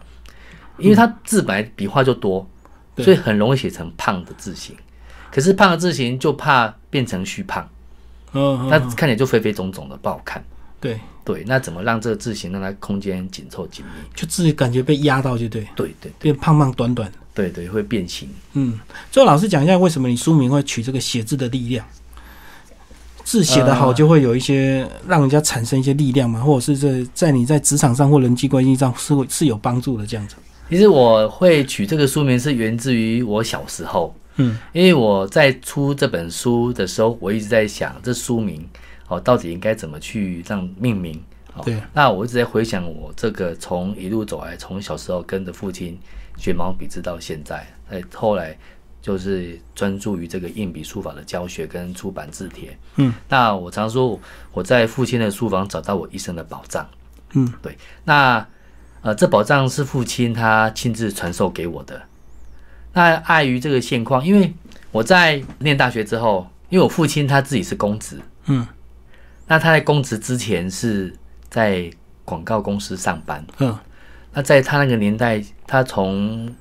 [0.77, 2.49] 因为它字本来笔画就多，
[2.95, 4.75] 对所以很容易写成胖的字形。
[5.29, 7.69] 可是胖的字形就怕变成虚胖，
[8.31, 10.43] 嗯，那嗯看起来就肥肥肿肿的不好看。
[10.83, 13.91] 对，对，那怎么让这个字形让它空间紧凑紧密？
[14.13, 17.17] 就字感觉被压到，就对，对对变胖胖短短的。
[17.33, 18.29] 对对，会变形。
[18.51, 18.77] 嗯，
[19.09, 21.85] 最后老师讲一下，为什么你书名会取这个写字的力量？
[23.23, 30.35] 字写得好，呃就会有一些让人家产生一些力量嘛，或者是这在你在职场上或人际关系上是会是有帮助的这样子。
[30.69, 38.67] 其实我会取这个书名是源自于我小时候，嗯，因为我在出这本书的时候，我一直在想这书名
[39.07, 41.21] 哦，到底应该怎么去让命名。
[41.55, 45.95] 哦对，那我一直在回想我这个从一路走来，从小时候跟着父亲
[46.35, 48.57] 学毛笔字到现在，哎，后来
[49.03, 52.75] 就是专注于这个硬笔书法的教学跟出版字帖。
[52.95, 54.19] 嗯，那我常说
[54.51, 56.87] 我在父亲的书房找到我一生的宝藏。
[57.33, 58.43] 嗯，对，那
[59.01, 62.01] 呃，这宝藏是父亲他亲自传授给我的。
[62.93, 64.51] 那碍于这个现况，因为
[64.91, 68.65] 我在念大学之后，因为我父亲他自己是公职，嗯
[69.53, 71.13] 那他在公职之前是
[71.47, 71.87] 在
[72.25, 73.45] 广告公司上班。
[73.59, 73.77] 嗯
[74.31, 76.51] 那在他那个年代，他从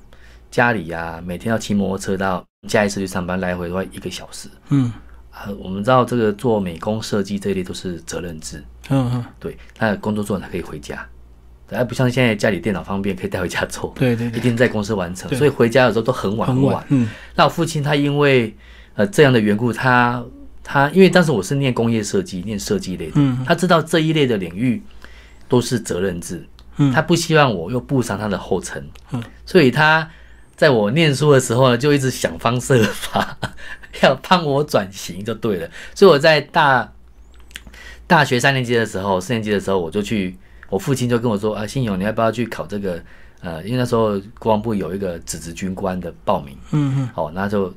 [0.51, 4.47] 家里呀、每天要骑摩托车到下一次去上班，来回的话一个小时。
[4.69, 4.93] 嗯
[5.31, 11.03] 啊，我们知道这个做美工设计这一类都是责任制，嗯嗯，对，他的工作做完才可以回家，
[11.67, 16.85] 对，而不像现在家里电脑方便，可以带回家做，对对对，一定在公司完成，所以回家的时候都很晚晚很晚。。
[16.89, 18.55] 嗯那我父亲他因为
[18.93, 20.23] 呃这样的缘故，他
[20.63, 24.81] 他因为当时我是念工业设计，念设计类的，嗯他知道这一类的领域
[25.49, 26.47] 都是责任制，
[26.77, 30.09] 嗯他不希望我又步上他的后尘，嗯所以他
[30.55, 33.37] 在我念书的时候呢，就一直想方设法
[34.01, 35.69] 要帮我转型就对了。
[35.93, 36.91] 所以我在大
[38.07, 40.37] 大学三年级的时候，四年级的时候，我就去，
[40.69, 43.01] 我父亲就跟我说啊，信勇，你要不要去考这个？
[43.41, 47.73] 呃，因为那时候国防部有一个职职军官的报名，嗯嗯好，那就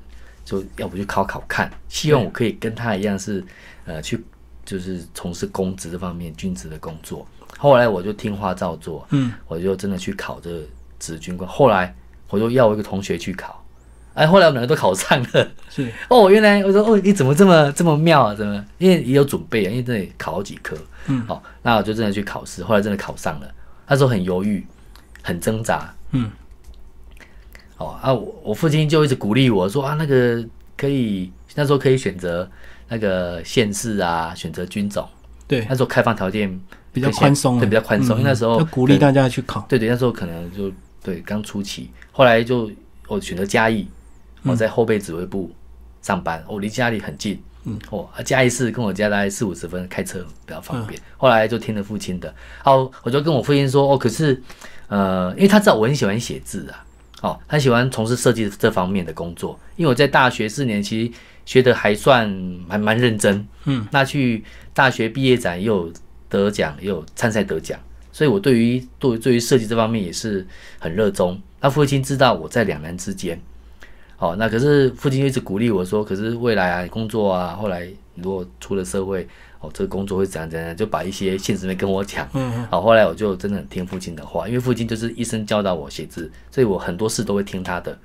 [0.47, 3.45] 就要不去考考看，希望我可以跟他一样是
[3.85, 4.25] 呃去
[4.65, 7.27] 就是从事公职这方面军职的工作。
[7.59, 10.63] 后来我就听话照做，嗯，我就真的去考这个
[11.01, 11.51] 职军官。
[11.51, 11.93] 后来
[12.29, 13.65] 我就要我一个同学去考，
[14.15, 15.49] 哎，后来我们两个都考上了。
[15.69, 18.35] 是 哦，原来我说哦，你怎么这么这么妙啊？
[18.35, 18.65] 怎么？
[18.79, 20.77] 因为也有准备啊，因为这里考好几科。
[21.07, 23.55] 嗯，好、那我就真的去考试，后来真的考上了。
[23.89, 24.67] 那时候很犹豫，
[25.23, 25.93] 很挣扎。
[26.13, 26.31] 嗯
[27.79, 30.45] 哦啊，我我父亲就一直鼓励我说啊，那个
[30.77, 32.49] 可以那时候可以选择
[32.89, 35.07] 那个县市啊，选择军种。
[35.49, 36.61] 对那时候开放条件
[36.93, 38.19] 比较宽松啊，对，比较宽松。
[38.19, 39.65] 因为那时候要鼓励大家去考。
[39.69, 42.71] 对对，那时候可能就对刚初期，后来就
[43.07, 43.87] 我选择嘉义，
[44.43, 45.51] 我在后备指挥部
[46.03, 51.01] 上班，我离家里很近，嗯，哦，啊嘉义市跟我家大概四五十分，开车比较方便。
[51.17, 52.35] 后来就听了父亲的，
[52.65, 54.43] 哦，我就跟我父亲说，哦，可是
[54.89, 56.85] 呃，因为他知道我很喜欢写字啊，
[57.23, 61.13] 哦，他喜欢从事设计这方面的工作，因为我在大学四年其实
[61.47, 62.29] 学的还算
[62.69, 65.91] 蛮蛮认真，嗯，那去大学毕业展也有
[66.29, 67.81] 得奖，也有参赛得奖，
[68.13, 70.47] 所以我对于对对于设计这方面也是
[70.79, 71.41] 很热衷。
[71.61, 73.41] 那父亲知道我在两难之间，
[74.19, 79.27] 哦，那可是父亲一直鼓励我说，可是未来啊，工作啊，后来如果出了社会，
[79.61, 82.29] 哦，这个工作会怎样怎样，就把一些现实面跟我讲。
[82.35, 87.97] 嗯嗯好，后来我就真的很听父亲的话，因为父亲就是一生教导我写字，所以我很多事都会听他的，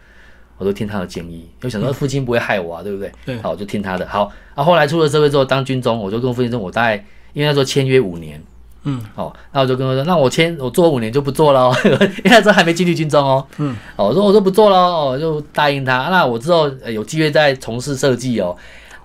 [0.58, 1.40] 我都听他的建议。
[1.40, 3.12] 因为想说父亲不会害我啊，对不对？
[3.26, 4.08] 对好，我就听他的。
[4.08, 6.96] 好，啊，后来出了社会之后当军中，我就跟父亲说，我大概
[7.34, 8.42] 因为那时候签约五年，
[8.84, 13.46] 嗯，哦，那我就跟他说，那我签我做五年就不做了、哦， 因为那时候还没进去军中哦。
[13.58, 16.08] 嗯，哦，我说我说不做了哦，我就答应他。
[16.10, 18.56] 那我之后呃有机会再从事设计哦。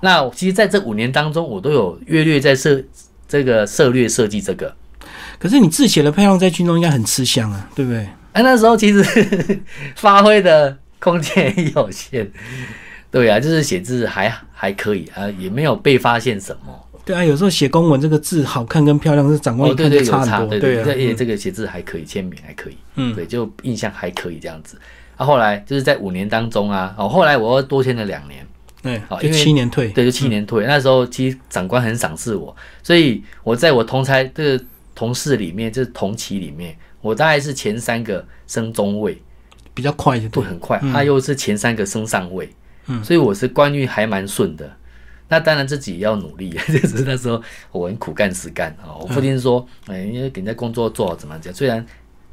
[0.01, 2.83] 那其实在这五年当中，我都有略略在设
[3.27, 4.75] 这个策略设计这个。
[5.39, 8.07] 可是你字写的漂亮，在军中应该很吃香啊，对不对？
[8.33, 9.03] 哎，那时候其实
[9.97, 12.31] 发挥的空间有限。
[13.11, 16.73] 对啊，就是写字还还可以啊，也没有被发现什么。
[17.05, 20.59] 对啊，有时候写公文这个字好看跟漂亮是长官一看就差很多。
[20.59, 22.77] 对对，也这个写字还可以，签名还可以。
[22.97, 24.77] 嗯，对，就印象还可以这样子。
[25.17, 28.47] 啊，后来就是在五年当中啊，哦，后来我又多签了两年。
[28.87, 29.89] 对，好，就七年退。
[29.89, 30.65] 对，就七年退。
[30.67, 39.21] 那时候其实长官很赏识我，所以我在我同才这个同事里面，就是同期里面，我大概是前三个升中尉，
[39.75, 40.79] 比较快一些对，很快。
[40.93, 42.49] 他又是前三个升上尉，
[42.87, 44.71] 嗯，所以我是官运还蛮顺的。
[45.29, 48.95] 那当然自己也要努力， 就是那时候我很苦干实干啊。
[49.01, 51.53] 我父亲说，哎，因为给人家工作做好怎么讲？
[51.53, 51.85] 虽然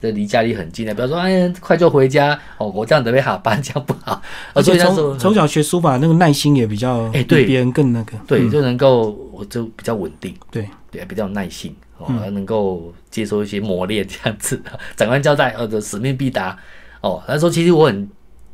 [0.03, 4.21] 这离家里很近的，比如说哎，快就回家哦，我这样准备好班， 这样不好。
[4.53, 14.61] 而且从从小学书法，那个耐心也比较哎，对别人更那个，对，就能够我就比较稳定，对对，比较耐心哦，能够接受一些磨练这样子。
[14.97, 16.59] 长官交代，呃，的使命必达
[16.99, 17.23] 哦。
[17.25, 18.09] 那时候其实我很。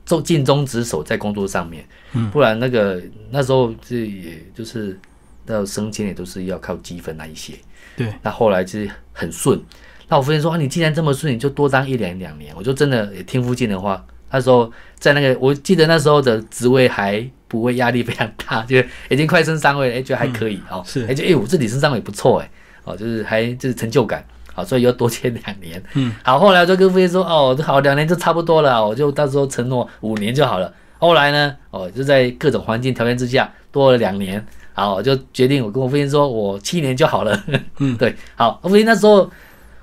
[0.05, 4.99] 做尽忠职守在工作上面，嗯，不然那个那时候这也就是
[5.45, 7.53] 到升迁也都是要靠积分那一些，
[7.95, 8.11] 对。
[8.23, 9.61] 那后来其实很顺，
[10.09, 12.53] 那我父亲说啊，你既然这么顺，你就多当一两两年。
[12.57, 14.03] 我就真的也听父亲的话。
[14.31, 18.77] 那时候在那个，我记得那时候的职位还不会压力非常大， 就
[19.09, 22.51] 已经快升三位了，哎，觉得还可以哦，是，哎，就哎，我自己升三位不错，哎，
[22.83, 24.23] 哦，就是还就是成就感。
[24.53, 25.81] 好，所以要多签两年。
[25.93, 30.71] 嗯，好，后来就跟父亲说，哦，好，两年就差不多了，我就到时候承诺五年就好了。
[30.97, 37.43] 后来呢，哦，就在各种环境条件之下多了两年，好，我就决定我跟我父亲说，我七年就好了。
[37.77, 39.29] 嗯， 对，好，父亲那时候，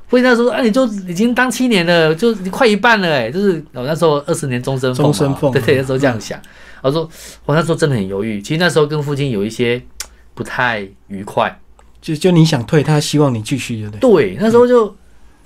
[0.08, 6.40] 父亲那时候，啊，你就已经当七年了，就你快一半了，哎，就是我那时候二十年终身终身俸，对对，那时候这样想。
[6.82, 7.08] 我说，
[7.44, 9.82] 我那时候真的很犹豫，其实那时候跟父亲有一些
[10.34, 11.58] 不太愉快。
[12.00, 14.00] 就就你想退，他希望你继续，对不对？
[14.00, 14.86] 对，那时候就，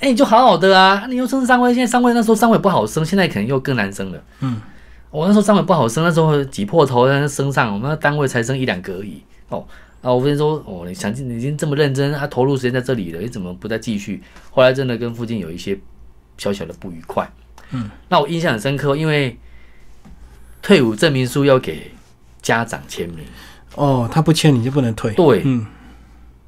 [0.01, 4.23] 哎，你就好好的啊，你又升三位，现在三位那时候三位不好升，现在可能又更难升了。
[4.41, 4.61] 嗯，
[5.11, 9.23] 我那时候三位不好升，那时候挤破头在升上，我们那单位才升一两个而已。
[9.49, 9.65] 哦，
[10.03, 14.23] 啊，我父亲说，哦，你想你已经这么认真，啊，投入时间在这里了，你怎么不再继续？
[14.51, 15.79] 后来真的跟父亲有一些
[16.39, 17.31] 小小的不愉快。
[17.73, 19.39] 嗯，那我印象很深刻，因为
[20.63, 21.91] 退伍证明书要给
[22.41, 23.19] 家长签名。
[23.75, 25.13] 哦，他不签你就不能退。
[25.13, 25.67] 对，嗯。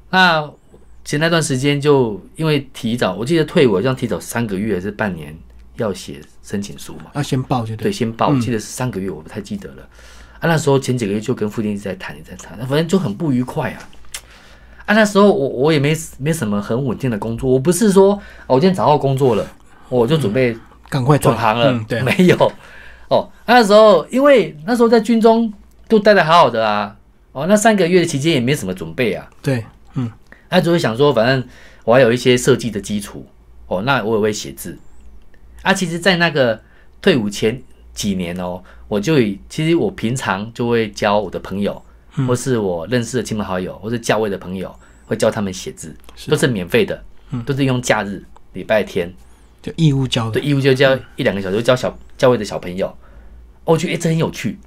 [0.09, 0.51] 那
[1.05, 5.35] 前那段时间就因为提早，我记得退伍好像提早三个月还是半年
[5.77, 9.89] 要写申请书嘛，要先报就对，先报，我记得是三个月，我不太记得了。
[10.43, 13.79] 啊，那时候前几个月就跟父亲一直在谈，在谈，反正就很不愉快啊。
[14.85, 19.47] 啊，那时候我我也没没什么很稳定的工作，我不是说我今天找到工作了，
[19.87, 20.53] 我就准备
[20.89, 22.35] 赶快转行了，对， 没有。
[23.07, 25.51] 哦，那时候因为那时候在军中
[25.87, 26.93] 都待的好好的啊，
[27.31, 29.63] 哦，那三个月的期间也没什么准备啊，对。
[29.93, 30.11] 嗯
[30.49, 31.43] 他就会想说，反正
[31.83, 33.25] 我还有一些设计的基础
[33.65, 34.77] 哦，那我也会写字
[35.63, 35.73] 啊。
[35.73, 36.61] 其实，在那个
[37.01, 37.59] 退伍前
[37.91, 41.81] 几年哦，我就以其实我平常就会教我的朋友，
[42.27, 44.73] 或是我认识的亲朋好友，或是教会的朋友，
[45.07, 45.95] 会教他们写字，
[46.27, 47.03] 都是免费的，
[47.45, 49.11] 都是用假日、礼拜天。
[49.63, 52.95] 就义务教的，对，义务就教一两个小时，教小教会的小朋友。
[53.65, 54.59] 我觉得哎，这很有趣，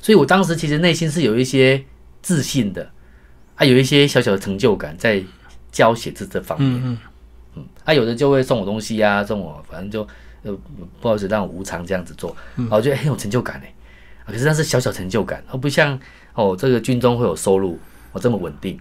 [0.00, 1.82] 所以我当时其实内心是有一些
[2.22, 2.90] 自信的。
[3.56, 5.24] 啊有一些小小的成就感在
[5.72, 6.98] 教写字这方面，嗯
[7.54, 10.06] 嗯，他有的就会送我东西呀，送我，反正就
[10.46, 10.58] 呃
[11.00, 12.34] 不好意思让我无偿这样子做，
[12.70, 13.74] 我觉得很有成就感哎，
[14.32, 15.98] 可是那是小小成就感，而不像
[16.34, 17.78] 哦这个军中会有收入，
[18.12, 18.78] 我这么稳定，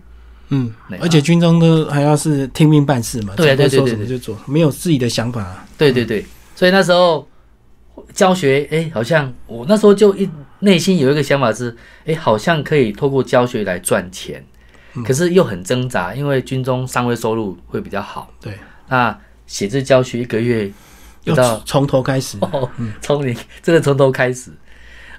[0.49, 6.25] 嗯，而且军中都还要是听命办事嘛，对对对对对，就做，没有自己的想法，对对对，
[6.55, 7.27] 所以那时候
[8.13, 11.75] 教学，哎，好像我那时候就一内心有一个想法是，
[12.05, 14.43] 哎，好像可以透过教学来赚钱。
[15.03, 18.31] 可是又很挣扎，因为军中上位收入会比较好。
[18.39, 20.71] 对，那写字教学一个月
[21.25, 22.37] 要从头开始，
[23.01, 24.51] 从你真的从头开始。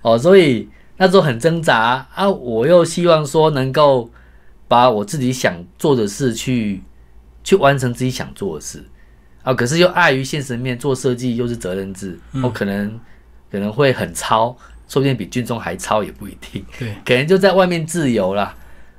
[0.02, 2.06] 哦，所以那时候很挣扎。
[2.14, 2.28] 啊。
[2.30, 4.10] 我又希望说能够
[4.68, 6.82] 把我自己想做的事去
[7.42, 8.84] 去完成自己想做的事。
[9.42, 12.98] 啊，可是又碍于现实面，做设计又是责任制，我可能
[13.50, 14.48] 可能会很超，
[14.88, 16.64] 说不定比军中还超也不一定。
[16.78, 18.52] 对，可能就在外面自由啦，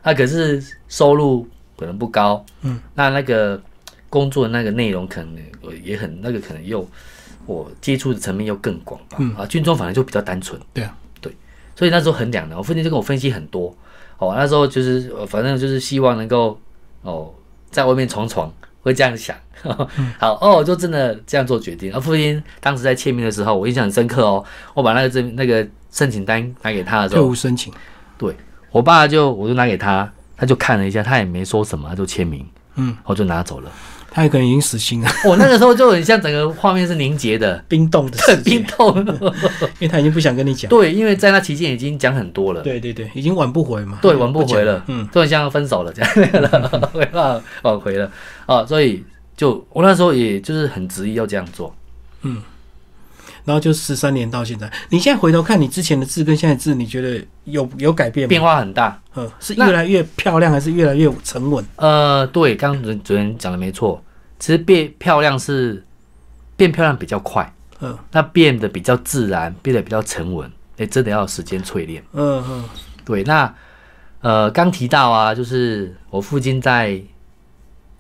[0.04, 1.46] 啊可是收入
[1.78, 3.62] 可能不高，嗯，那那个
[4.10, 5.38] 工作的那个内容可能
[5.84, 6.88] 也很那个，可能又
[7.46, 9.36] 我接触的层面又更广吧，嗯。
[9.36, 11.32] 啊，军中反而就比较单纯，对啊，对，
[11.76, 13.76] 所以那时候很两难，我父亲就跟我分析很多，
[14.18, 16.60] 哦，那时候就是反正就是希望能够
[17.02, 17.34] 哦
[17.70, 18.52] 在外面闯闯，
[18.82, 19.36] 会这样想，
[20.20, 21.94] 好哦，就真的这样做决定。
[21.94, 24.44] 而父亲当时在签名的时候，我印象很深刻哦，
[24.74, 27.74] 我把那个证那个申请单拿给他的时候，退伍申请，
[28.18, 28.36] 对。
[28.70, 32.46] 我爸就我就拿给他，他就看了一下，他也没说什么，他就签名，
[32.76, 33.72] 嗯，我就拿走了。
[34.18, 38.98] 他有可能已经死心了，我、那个时候就很像整个画面是凝结的， 冰冻的冰，冻。
[39.78, 40.68] 因为他已经不想跟你讲。
[40.70, 44.00] 对，因为在那期间已经讲很多了，对对对，已经挽不回嘛。
[44.02, 48.12] 对，挽不回了，嗯，就很像分手了这样，没办法挽回了
[48.48, 49.04] 啊，所以
[49.36, 51.72] 就我那时候也就是很执意要这样做。
[52.24, 52.42] 嗯
[53.46, 58.30] 然后就十三年到现在，你现在回头看你之前的字跟现在的字，你觉得有有改变吗？
[58.30, 59.00] 变化很大。
[59.16, 61.64] 嗯，是越来越漂亮，还是越来越沉稳？
[61.78, 64.04] 呃，对，刚刚主主持人讲的没错，
[64.40, 65.84] 其实变漂亮是
[66.56, 67.98] 变漂亮比较快，嗯。
[68.12, 72.04] 那变得比较自然，变得比较沉稳，哎，真的要有时间淬炼。
[72.14, 72.64] 嗯嗯。
[73.06, 73.54] 对，那
[74.22, 77.02] 呃，刚提到啊，就是我父亲在，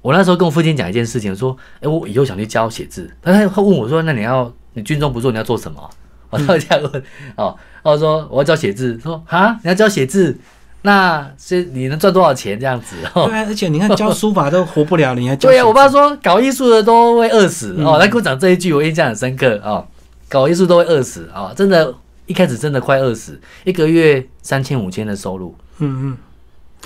[0.01, 5.89] 我那时候跟我父亲讲一件事情，说，哎，我以后想去教写字，但他他问我说，那你要你军中不做，你要做什么？
[6.29, 7.03] 我就这样问，
[7.37, 10.37] 哦，然后说我要教写字，说啊，你要教写字，
[10.83, 12.95] 那是你能赚多少钱这样子？
[13.13, 19.85] 哦对啊，而且你看教书法都活不了，你还教 对啊、我爸说搞艺术的都会饿死、嗯哦，他跟我讲这一句，我印象很深刻哦。
[20.29, 21.93] 搞艺术都会饿死啊、哦，真的，
[22.25, 26.17] 一开始真的快饿死，一个月三千五千的收入嗯嗯，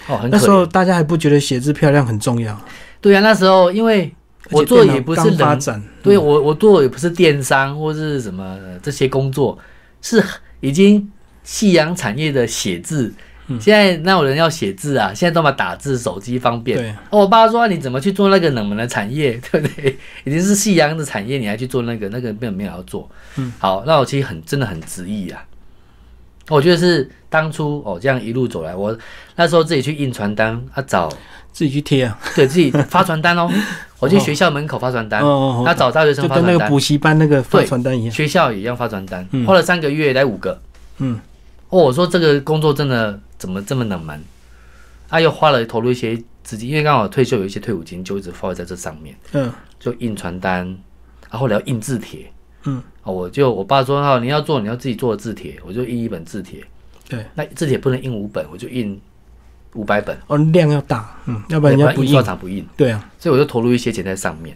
[0.08, 0.64] 哦，很那时候。
[0.66, 2.56] 大家还不觉得写字漂亮很重要，
[3.02, 4.14] 对啊，那时候因为
[4.52, 9.58] 我做也不是刚发人，展，对我我做的也不是电商或是什么呃这些工作，
[10.04, 10.24] 是
[10.60, 11.12] 已经
[11.44, 13.12] 夕阳产业的写字。
[13.48, 15.12] 嗯现在哪有人要写字啊？
[15.14, 16.78] 现在都把打字，手机方便。
[16.78, 19.98] 对，哦，我爸说你怎么去做那个冷门的产业， 对不对？
[20.24, 23.10] 已经是夕阳的产业，你还去做那个，那个根本没有要做。
[23.38, 25.44] 嗯，好，那我其实很真的很执意啊。
[26.50, 28.98] 我觉得是当初哦这样一路走来，我
[29.36, 31.08] 那时候自己去印传单啊，找
[31.52, 33.50] 自己去贴啊，对自己发传单哦，
[34.00, 40.60] 我去学校门口发传单，那哦，找大学生就发传单，跟那个补习班那个发传单一样，学校也一样发传单，嗯花了三个月来五个。
[40.98, 41.20] 嗯
[41.72, 44.24] 哦，我说这个工作真的怎么这么冷门？
[45.09, 49.15] 啊，又花了投入一些资金，因为刚好退休有一些退伍金，就一直放在这上面。
[49.32, 49.51] 嗯。
[49.80, 50.63] 就印传单，
[51.32, 52.32] 然后后来要印字帖，
[52.65, 56.63] 嗯，哦，我就我爸说，哈，你要做你要自己做的字帖，我就印一本字帖，
[57.09, 59.01] 对，那字帖不能印五本，我就印
[59.74, 62.09] 五百本，哦量要大，嗯，要不然人家不印。
[62.09, 64.55] 印刷，厂不印，对啊，所以我就投入一些钱在上面，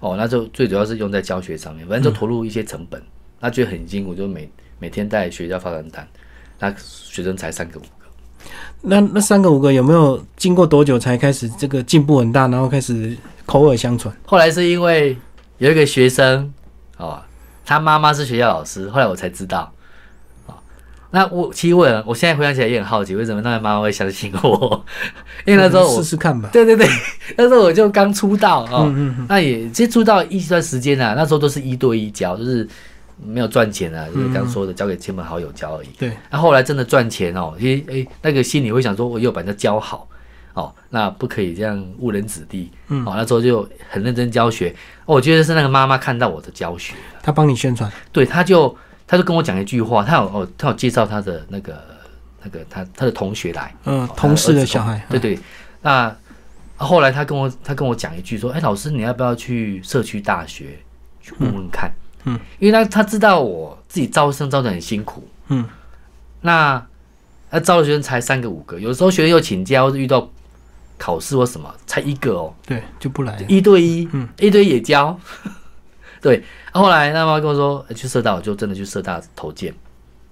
[0.00, 3.02] 哦，那就最主要是用在教学上面，反正就投入一些成本，
[3.38, 6.08] 那觉得很辛苦就每每天带学校发传单，
[6.64, 7.88] 那学生才三个五个。
[8.80, 14.14] 那那三个五个有没有经过多久才开始这个进步很大，然后开始口耳相传？
[14.26, 15.16] 后来是因为
[15.58, 16.52] 有一个学生
[16.98, 17.20] 哦，
[17.64, 19.72] 他妈妈是学校老师，后来我才知道。
[20.46, 20.54] 哦，
[21.10, 24.84] 那我其实我现在回想起来也很好奇，为什么那个妈妈会相信我？
[25.46, 26.50] 因为那时候我试试看吧。
[26.52, 26.86] 对对对，
[27.38, 32.68] 那时候我就刚出道哦，嗯嗯嗯，那也接触到一段时间啊，那时候都是一对一教，就是
[33.22, 35.88] 没有赚钱啊，就是刚说的交给亲朋好友教而已。
[35.98, 40.08] 对，那后来真的赚钱哦，其实哎，那个心里会想说，我又把人家教好
[40.54, 42.70] 哦，那不可以这样误人子弟。
[42.88, 44.70] 嗯哦，那时候就很认真教学。
[45.06, 48.74] 哦我觉得是那个妈妈看到我的教学，她帮你宣传，对，她就
[49.06, 51.84] 她就跟我讲一句话，她有哦，她有介绍她的那个
[52.42, 55.38] 那个她她的同学来，嗯哦，同事的小孩，对对，
[55.82, 56.14] 那
[56.76, 60.78] 后来她跟我她跟我讲一句说，哎，老师你要不要去社区大学
[61.20, 61.92] 去问问看？
[62.24, 65.64] 嗯，因为他他知道我自己招生招的很辛苦，嗯。
[66.40, 66.84] 那
[67.50, 70.28] 那招的学生才三个五个，有时候学生又请假或者遇到
[70.98, 73.46] 考试或什么，才一个哦，对，就不来了。
[73.48, 74.28] 一对一，嗯。
[74.38, 75.18] 一对一也教。
[76.20, 79.74] 对，啊后来那妈妈跟我说，呃去社大，我就真的去社大投件，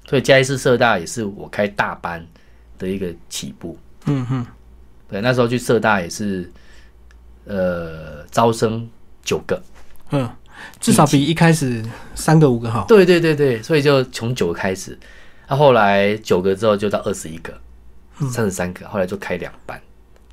[0.06, 2.26] 所以嘉义市社大也是我开大班
[2.78, 3.78] 的一个起步。
[4.06, 4.46] 嗯哼，
[5.08, 6.50] 对，那时候去社大也是，
[7.44, 8.88] 呃，招生
[9.22, 9.62] 九个。
[10.10, 10.28] 嗯，
[10.80, 11.82] 至少比一开始
[12.14, 12.84] 三个五个好。
[12.86, 14.98] 对对对对，所以就从九个开始，
[15.48, 17.52] 那、后来九个之后就到二十一个，
[18.30, 19.80] 三十三个，后来就开两班，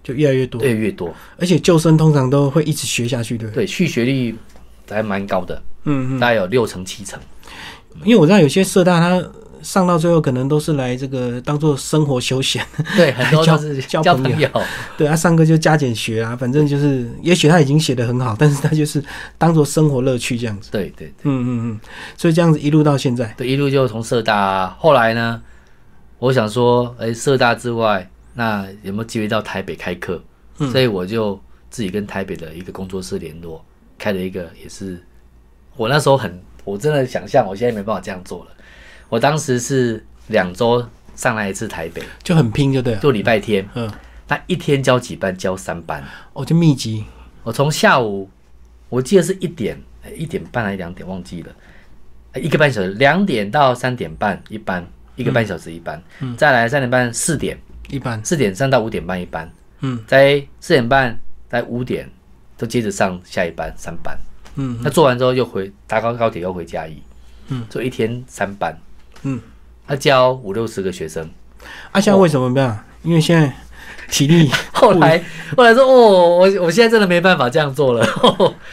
[0.03, 1.13] 就越来越多，越来越多。
[1.37, 3.65] 而且救生通常都会一直学下去，对不对？
[3.65, 4.35] 对，续学率
[4.89, 7.19] 还蛮高的，嗯嗯，大概有六成七成。
[8.03, 9.21] 因为我知道有些社大他
[9.61, 14.49] 上到最后可能都是来这个当做生活休闲，对，很多交都是交朋友。
[14.97, 19.03] 对啊，上课就加减学啊，反正就是，也许他已经写的很好，但是他就是
[19.37, 20.71] 当做生活乐趣这样子。
[20.71, 21.79] 对对嗯嗯嗯，
[22.17, 25.41] 所以这样子一路到现在，对，一路就从社大，后来呢，
[26.17, 30.21] 我想说，哎，社大之外，那有没有机会到台北开课？
[30.61, 31.39] 嗯所以我就
[31.69, 33.63] 自己跟台北的一个工作室联络，
[33.97, 35.01] 开了一个，也是
[35.77, 38.51] 我那时候很，我真的想象，我现在没办法这样做了。
[39.09, 42.99] 我当时是两周上来一次台北，就很拼，就对了。
[42.99, 43.91] 就礼拜天，嗯，
[44.27, 45.35] 那一天教几班？
[45.35, 46.03] 教三班。
[46.31, 47.05] 我就密集，
[47.43, 48.29] 我从下午，
[48.87, 51.51] 我记得是一点，哎一点半还是两点，忘记了，
[52.33, 54.85] 哎一个半小时，两点到三点半一班，
[55.15, 56.01] 一个半小时一班，
[56.37, 58.23] 再来三点半四点，一班。
[58.23, 62.09] 四点上到五点半一班，嗯，在四点半在五点
[62.57, 64.17] 都接着上下一班三班。
[64.55, 67.01] 嗯那做完之后又回搭高高铁又回嘉义，
[67.47, 68.77] 嗯，做一天三班，
[69.23, 69.39] 嗯，
[69.87, 71.29] 他教五六十个学生。
[71.91, 72.73] 啊，现在为什么没有？
[73.03, 73.53] 因为现在
[74.09, 75.23] 体力 后来
[75.55, 78.05] 后来说哦，我我现在真的没办法这样做了。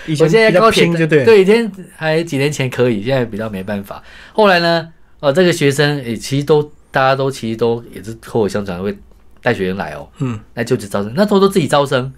[0.07, 4.03] 以前 我现在高铁拼就对，对，以前还几年前可以，现在比较没办法。
[4.32, 4.88] 后来呢，
[5.20, 8.97] 呃，这个学生也其实都大家都其实都也是口口相传会
[9.42, 12.12] 带学生来哦，嗯，来就职招生，那时候都自己招生，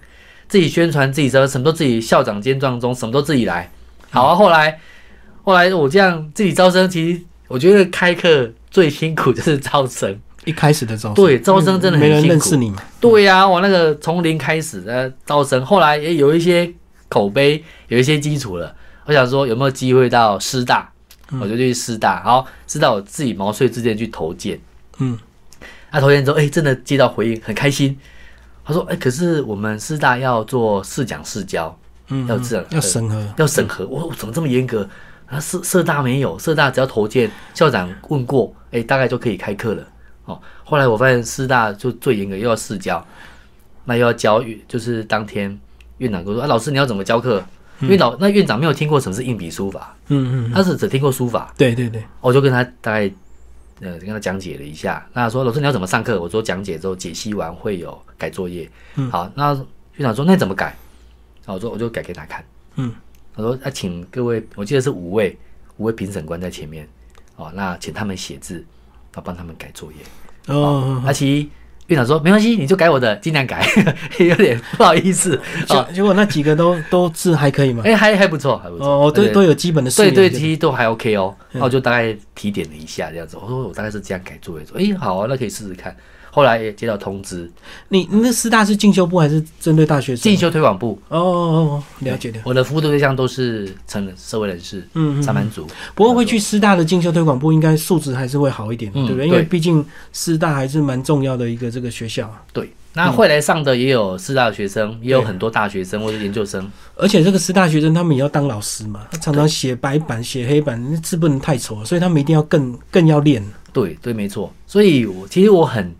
[0.47, 3.69] 自己宣传自己招生，什么都自己校长兼撞中，什么都自己来。
[4.09, 4.79] 好啊，后来
[5.43, 10.17] 后来我这样自己招生，其实我觉得开课最辛苦就是招生。
[10.45, 16.71] 一开始的招生，对，招生真的很没人辛苦认识你嘛，对呀、我那个从零开始的招生，后来也有一些
[17.09, 18.73] 口碑，有一些基础了。
[19.05, 20.89] 我想说有没有机会到师大，
[21.41, 22.23] 我就去师大。
[22.23, 24.59] 好，师大我自己毛遂自荐去投件，
[24.99, 25.19] 嗯，
[25.91, 27.97] 那投件之后，哎、真的接到回应，很开心。
[28.63, 31.77] 他说，哎、可是我们师大要做试讲试教，
[32.07, 33.85] 嗯，要这样要审核，要审核。
[33.87, 34.87] 我我怎么这么严格？
[35.29, 39.87] 啊，社社大没有，社大只要投件，校长问过，哎、大概就可以开课了。
[40.25, 43.05] 哦，后来我发现师大就最严格，又要试教，
[43.85, 45.57] 那又要教，就是当天
[45.99, 47.43] 院长跟我说，啊，老师你要怎么教课？
[47.81, 53.09] 因为老那院长没有听过什么是硬笔书法，嗯嗯，他是只听过书法，对对对，我就跟他大概
[53.79, 55.07] 呃跟他讲解了一下。
[55.13, 56.19] 那他说老师你要怎么上课？
[56.21, 58.69] 我说讲解之后解析完会有改作业。
[58.95, 59.55] 嗯好，那
[59.95, 60.75] 院长说那你怎么改？
[61.45, 62.43] 好，我说我就改给他看。
[62.75, 62.93] 嗯，
[63.39, 65.37] 他说啊请各位，我记得是五位
[65.77, 66.85] 五位评审官在前面，
[67.37, 68.65] 哦，那请他们写字，
[69.15, 70.53] 要帮他们改作业。
[70.53, 71.47] 哦，那其实
[71.87, 73.65] 院长说没关系，你就改我的，尽量改，
[74.19, 75.39] 有点不好意思。
[75.69, 77.83] 哦，结结果那几个都 都字还可以吗？
[77.85, 78.85] 哎、还还不错，还不错。
[78.87, 81.33] 哦，都对都有基本的对对，就其实都还 OK 哦。
[81.53, 85.95] 嗯那我就大概提点了一下这样子，我说我大概是这样改作业，说哎、好啊，那可以试试看。
[86.31, 87.49] 后来也接到通知，
[87.89, 90.23] 你你那师大是进修部还是针对大学生？
[90.23, 92.39] 进修推广部，哦哦哦，了解的。
[92.43, 95.67] 我的服务对象都是成人社会人士、嗯，嗯上班族。
[95.95, 99.27] 不过会去师大的进修推广部，应该素质还是会好一点，嗯对不对？
[99.27, 106.69] 因为毕竟师大还是蛮重要的一个这个学校，对，那会来上的也有师大的学生，也有很多大学生或者研究生。
[106.95, 113.43] 而且这个师大学生他们也要当老师嘛，他常常写白板、写黑板，那字不能太丑，所以他们一定要更更要练。
[113.71, 114.51] 对对，没错。
[114.65, 115.93] 所以我其实我很，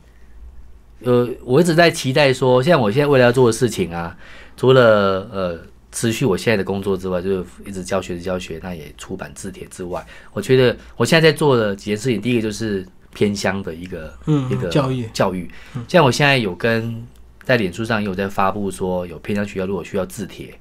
[1.04, 4.16] 呃，我一直在期待说，像我现在未来要做的事情啊，
[4.58, 5.60] 除了呃
[5.91, 15.10] 持续我现在的工作之外，就是一直教学的教学，那也出版字帖之外，我觉得我现在在做的几件事情，第一个就是偏乡的一个嗯一个教育。
[15.14, 15.50] 教育，
[15.88, 17.06] 像我现在有跟
[17.43, 20.54] 在脸书上也有在发布说，有偏乡学校如果需要字帖，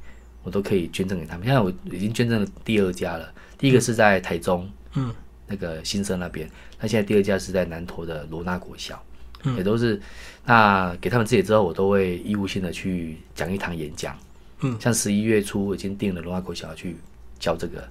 [0.44, 1.44] 我都可以捐赠给他们。
[1.44, 3.28] 现在我已经捐赠了第二家了，
[3.58, 5.12] 第一个是在台中，嗯，
[5.46, 6.48] 那个新生那边，
[6.80, 9.02] 那现在第二家是在南投的罗纳国小，
[9.44, 9.56] 嗯。
[9.56, 10.00] 也都是
[10.44, 14.16] 那给他们自己之后，我都会义务性的去讲一堂演讲，
[14.60, 16.96] 嗯，像十一月初已经定了罗纳国小去
[17.38, 17.88] 教这个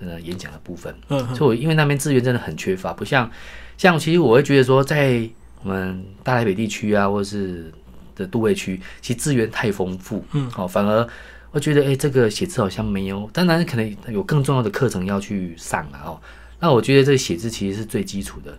[0.00, 1.26] 呃演讲的部分，嗯。
[1.30, 3.30] 嗯所以我因为那边资源真的很缺乏，不像
[3.76, 5.28] 像其实我会觉得说，在
[5.62, 7.72] 我们大台北地区啊，或者是
[8.16, 11.06] 的都会区，其实资源太丰富，嗯，好、反而
[11.50, 16.20] 我觉得哎、这个写字好像没有，当然可能有更重要的课程要去上啊，哦，
[16.60, 18.56] 那我觉得这个写字其实是最基础的，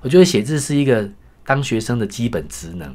[0.00, 1.08] 我觉得写字是一个
[1.50, 2.94] 当学生的基本职能，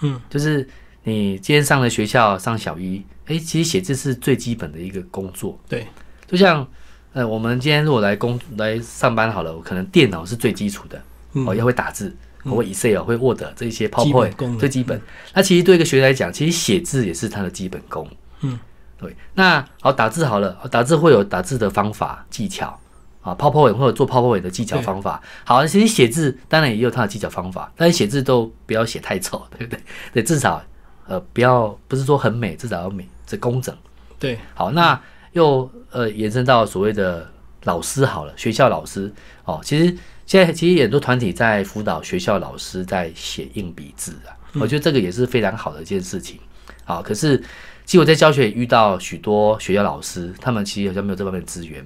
[0.00, 0.68] 嗯，就是
[1.04, 5.86] 你今天上了学校上小一，哎、其实写字是最基本的一个工作，对，
[6.26, 6.66] 就像
[7.12, 11.00] 呃，我们今天如果来工来上班好了，我可能电脑是最基础的，
[11.34, 11.46] 嗯。
[11.46, 15.00] 哦，要会打字，我会 Excel 会 Word 这一些 PowerPoint 最基本。
[15.32, 18.04] 那其实对一个学生来讲，其实写字也是他的基本功。
[18.40, 18.58] 嗯，
[18.98, 19.14] 对。
[19.34, 22.76] 那好，打字好了，哦打字会有打字的方法技巧
[23.22, 25.22] 啊，PowerPoint 会有做 PowerPoint 的技巧方法。
[25.44, 29.80] 好，其实写字当然也有它的技巧方法，但是写字都不要写太丑，对不对？
[30.12, 30.62] 对，至少
[31.06, 33.74] 呃不要不是说很美，至少要美，这工整。
[34.18, 35.00] 对，好，那
[35.32, 37.30] 又呃延伸到所谓的
[37.64, 39.12] 老师好了，学校老师
[39.44, 39.96] 哦，其实
[40.26, 46.38] 现在其实很多团体在辅导学校老师在写硬笔字啊，我觉得这个也是非常好的一件事情。
[46.84, 47.38] 好，可是
[47.84, 51.84] 其实我在教学也遇到许多学校老师，他们其实好像没有这方面的资源，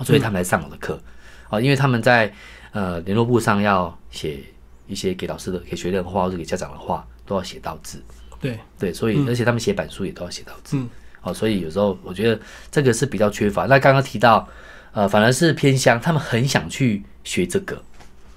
[0.00, 1.00] 所以他们来上我的课。
[1.48, 2.32] 啊，因为他们在
[2.72, 4.40] 呃联络簿上要写
[4.86, 8.02] 一些给老师的、给学生的话或者给家长的话，都要写到字。
[8.40, 10.76] 对，对，所以而且他们写板书也都要写到字。
[10.76, 10.88] 嗯。
[11.22, 12.40] 哦，所以有时候我觉得
[12.70, 13.66] 这个是比较缺乏。
[13.66, 14.48] 那刚刚提到，
[14.92, 17.80] 呃，反而是偏乡，他们很想去学这个。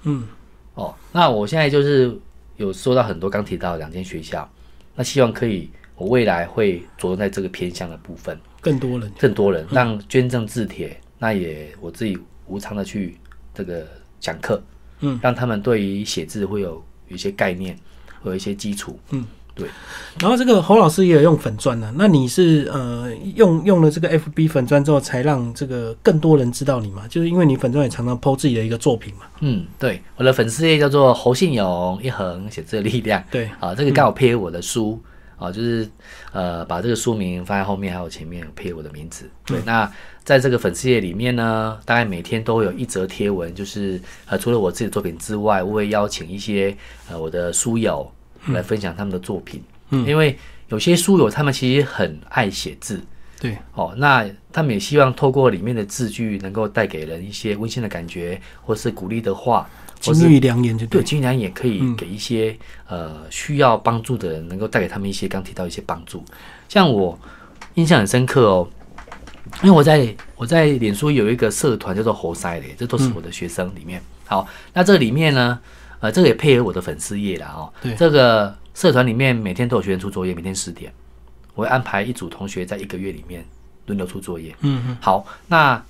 [0.04, 0.28] 嗯。
[0.74, 2.14] 哦，那我现在就是
[2.56, 4.48] 有收到很多刚提到的两间学校，
[4.94, 13.18] 那希望可以，我未来会着重在这个偏乡的部分，更多人，更多人让捐赠字帖，那也我自己无偿的去
[13.54, 13.86] 这个
[14.20, 14.62] 讲课，
[15.00, 17.76] 嗯，让他们对于写字会有有一些概念，
[18.22, 19.68] 会有一些基础，嗯，对。
[20.20, 27.06] 然后这个侯老师也有用粉钻呢，那你是呃用用了这个 FB 粉钻之后，才让这个更多人知道你吗？
[27.08, 29.26] 就是因为你粉钻也常常 PO 自己的一个作品嘛。
[29.40, 33.22] 嗯，对，我的粉丝页叫做侯信勇一横写字的力量。
[33.30, 35.00] 对，啊，这个刚好配合我的书
[35.36, 35.88] 啊，就是
[36.32, 39.30] 呃把这个书名放在后面，还有前面配我的名字。
[39.44, 39.90] 对，那
[40.26, 46.76] 在这个粉丝页里面呢，大概每天都会有一则贴文，就是呃除了我自己的作品之外，我会邀请一些
[47.08, 48.10] 呃我的书友
[48.48, 49.62] 来分享他们的作品。
[49.90, 53.00] 嗯，因为有些书友他们其实很爱写字，
[53.38, 59.70] 对，哦，那他们也希望透过里面的字句，能够带给人一些温馨的感觉，或是鼓励的话，
[60.00, 62.56] 金玉良言就对，金玉良言可以给一些
[62.88, 66.24] 呃需要帮助的人，能够带给他们一些刚提到一些帮助。
[66.68, 67.16] 像我
[67.74, 68.68] 印象很深刻哦，
[69.62, 74.02] 因为我在我在脸书有一个社团叫做猴塞的，这都是我的学生里面。
[74.26, 75.58] 好，那这里面呢，
[76.00, 78.56] 呃，这个也配合我的粉丝页了哦，对，这个。
[78.76, 80.92] 社团里面每天都有学员出作业，每天十点，
[81.54, 83.42] 我会安排一组同学在一个月里面
[83.86, 84.54] 轮流出作业。
[84.60, 84.98] 嗯嗯。
[85.00, 85.82] 好，那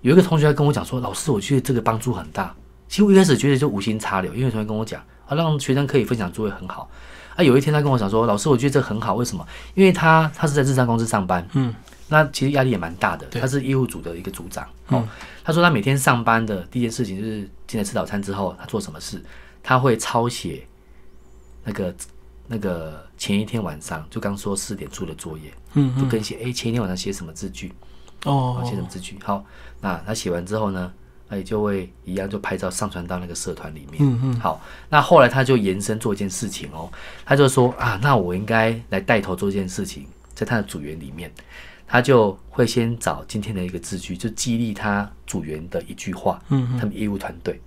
[0.00, 2.54] 有一个同学跟我讲说：“老师，我觉得这个帮助很大。”
[2.88, 4.98] 其实我一开始觉得就无心插柳，因为同学跟我讲
[5.28, 6.90] 啊，让学生可以分享作业很好。
[7.36, 9.46] 啊，有一天他跟我讲说：“老师，我觉得这很好，为什么？
[9.74, 11.74] 因为他他是在日商公司上班，嗯，
[12.12, 13.26] 那其实压力也蛮大的。
[13.28, 14.68] 他是业务组的一个组长。
[14.88, 15.08] 哦，
[15.42, 19.20] 他说他每天上班的第一件事情就是进来吃早餐之后，他做什么事？
[19.62, 20.66] 他会抄写
[21.64, 21.92] 那个。”
[22.48, 27.72] 那个前一天晚上就刚说四点出的作业，嗯，就跟写，哎，前一天晚上写什么字句，
[28.24, 29.42] 哦，写什么字句，好，
[29.80, 30.92] 那他写完之后呢，
[31.28, 34.60] 哎，就会一样就拍照上传到那个社团里面，嗯嗯，好，
[34.90, 36.92] 那后来他就延伸做一件事情哦，
[37.24, 40.04] 他就说啊，那我应该来带头做一件事情，
[40.34, 41.32] 在他的组员里面，
[41.92, 47.60] 他就会先找今天的一个字句，就激励他组员的一句话，嗯嗯，他们业务团队，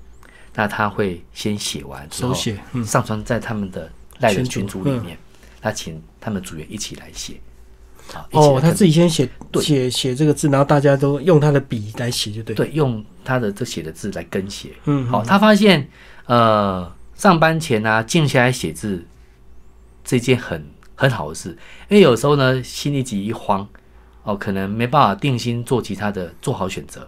[0.53, 3.89] 那他会先写完，手写，上传在他们的。
[4.19, 5.17] 赖人群组里面，
[5.59, 7.33] 他请他们组员一起来写。
[8.31, 9.29] 哦，他自己先写
[9.61, 12.55] 写写这个字，然后大家都用他的笔来写，就对。
[12.55, 14.69] 对，用他的这写的字来跟写。
[14.85, 15.85] 嗯，好，他发现
[16.27, 19.05] 呃，上班前呢，静下来写字，
[20.05, 20.65] 这件很
[20.95, 21.49] 很好的事，
[21.89, 23.67] 因为有时候呢，心里急一慌，
[24.25, 26.99] 哦，可能没办法定心做其他的，做好选择，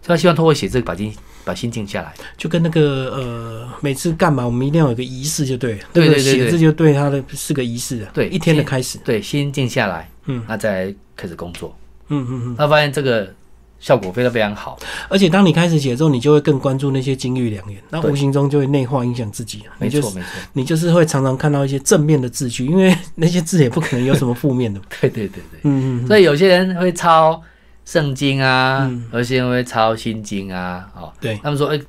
[0.00, 1.12] 所以他希望通过写字把心
[1.44, 11.74] 把心静下来，就跟那个呃，每次干嘛我们一定要有个仪式，就对，对对对，写字就对他的是个仪式啊，对，一天的开始，对，心静下来，嗯，那再开始工作，
[12.08, 13.34] 嗯嗯嗯，他发现这个
[13.80, 27.42] 效果非常非常好，而且当你开始写之后，你就会更关注那些金玉良言，那无形中就会内化影响自己，没错没错，你就是会常常看到一些正面的字句，因为那些字也不可能有什么负面的， 对对对对，嗯嗯，所以有些人会抄
[27.84, 31.80] 圣经啊，有些人会抄心经啊，哦，对，他们说，哎。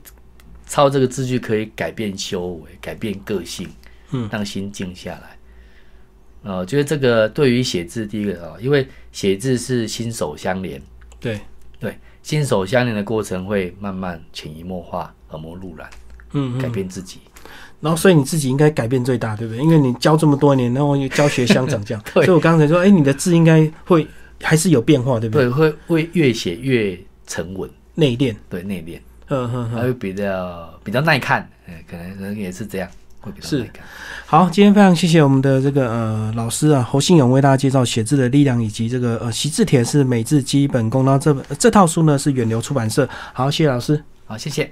[0.71, 3.67] 抄这个字句可以改变修为，改变个性，
[4.11, 5.35] 嗯，让心静下来。
[6.43, 10.79] 呃，觉得这个对于写字，第一个啊，因为写字是心手相连，
[11.19, 11.41] 对对，
[12.23, 15.89] 心手相连的过程会慢慢潜移默化，耳濡目染，
[16.33, 17.19] 嗯，改变自己。
[17.81, 19.63] 然后，所以你自己应该改变最大，对不对？
[19.63, 24.05] 因为你教这么多年，然后又教学相长这样， 所以我刚才说，哎，你的字应该会
[24.41, 25.45] 还是有变化，对不对？
[25.45, 28.99] 对，会会越写越沉稳、内敛，对内敛。
[29.31, 32.89] 嗯哼，还会比较比较耐看，哎，可能人也是这样，
[33.19, 33.83] 会比较耐看。
[34.25, 41.03] 好，今天非常谢谢我们的这个呃老师啊侯信勇为大家介绍写字的力量，以及这个呃习字帖是美字基本功。
[41.03, 43.09] 然后这本这套书呢是远流出版社。
[43.33, 44.03] 好，谢谢老师。
[44.25, 44.71] 好，谢谢。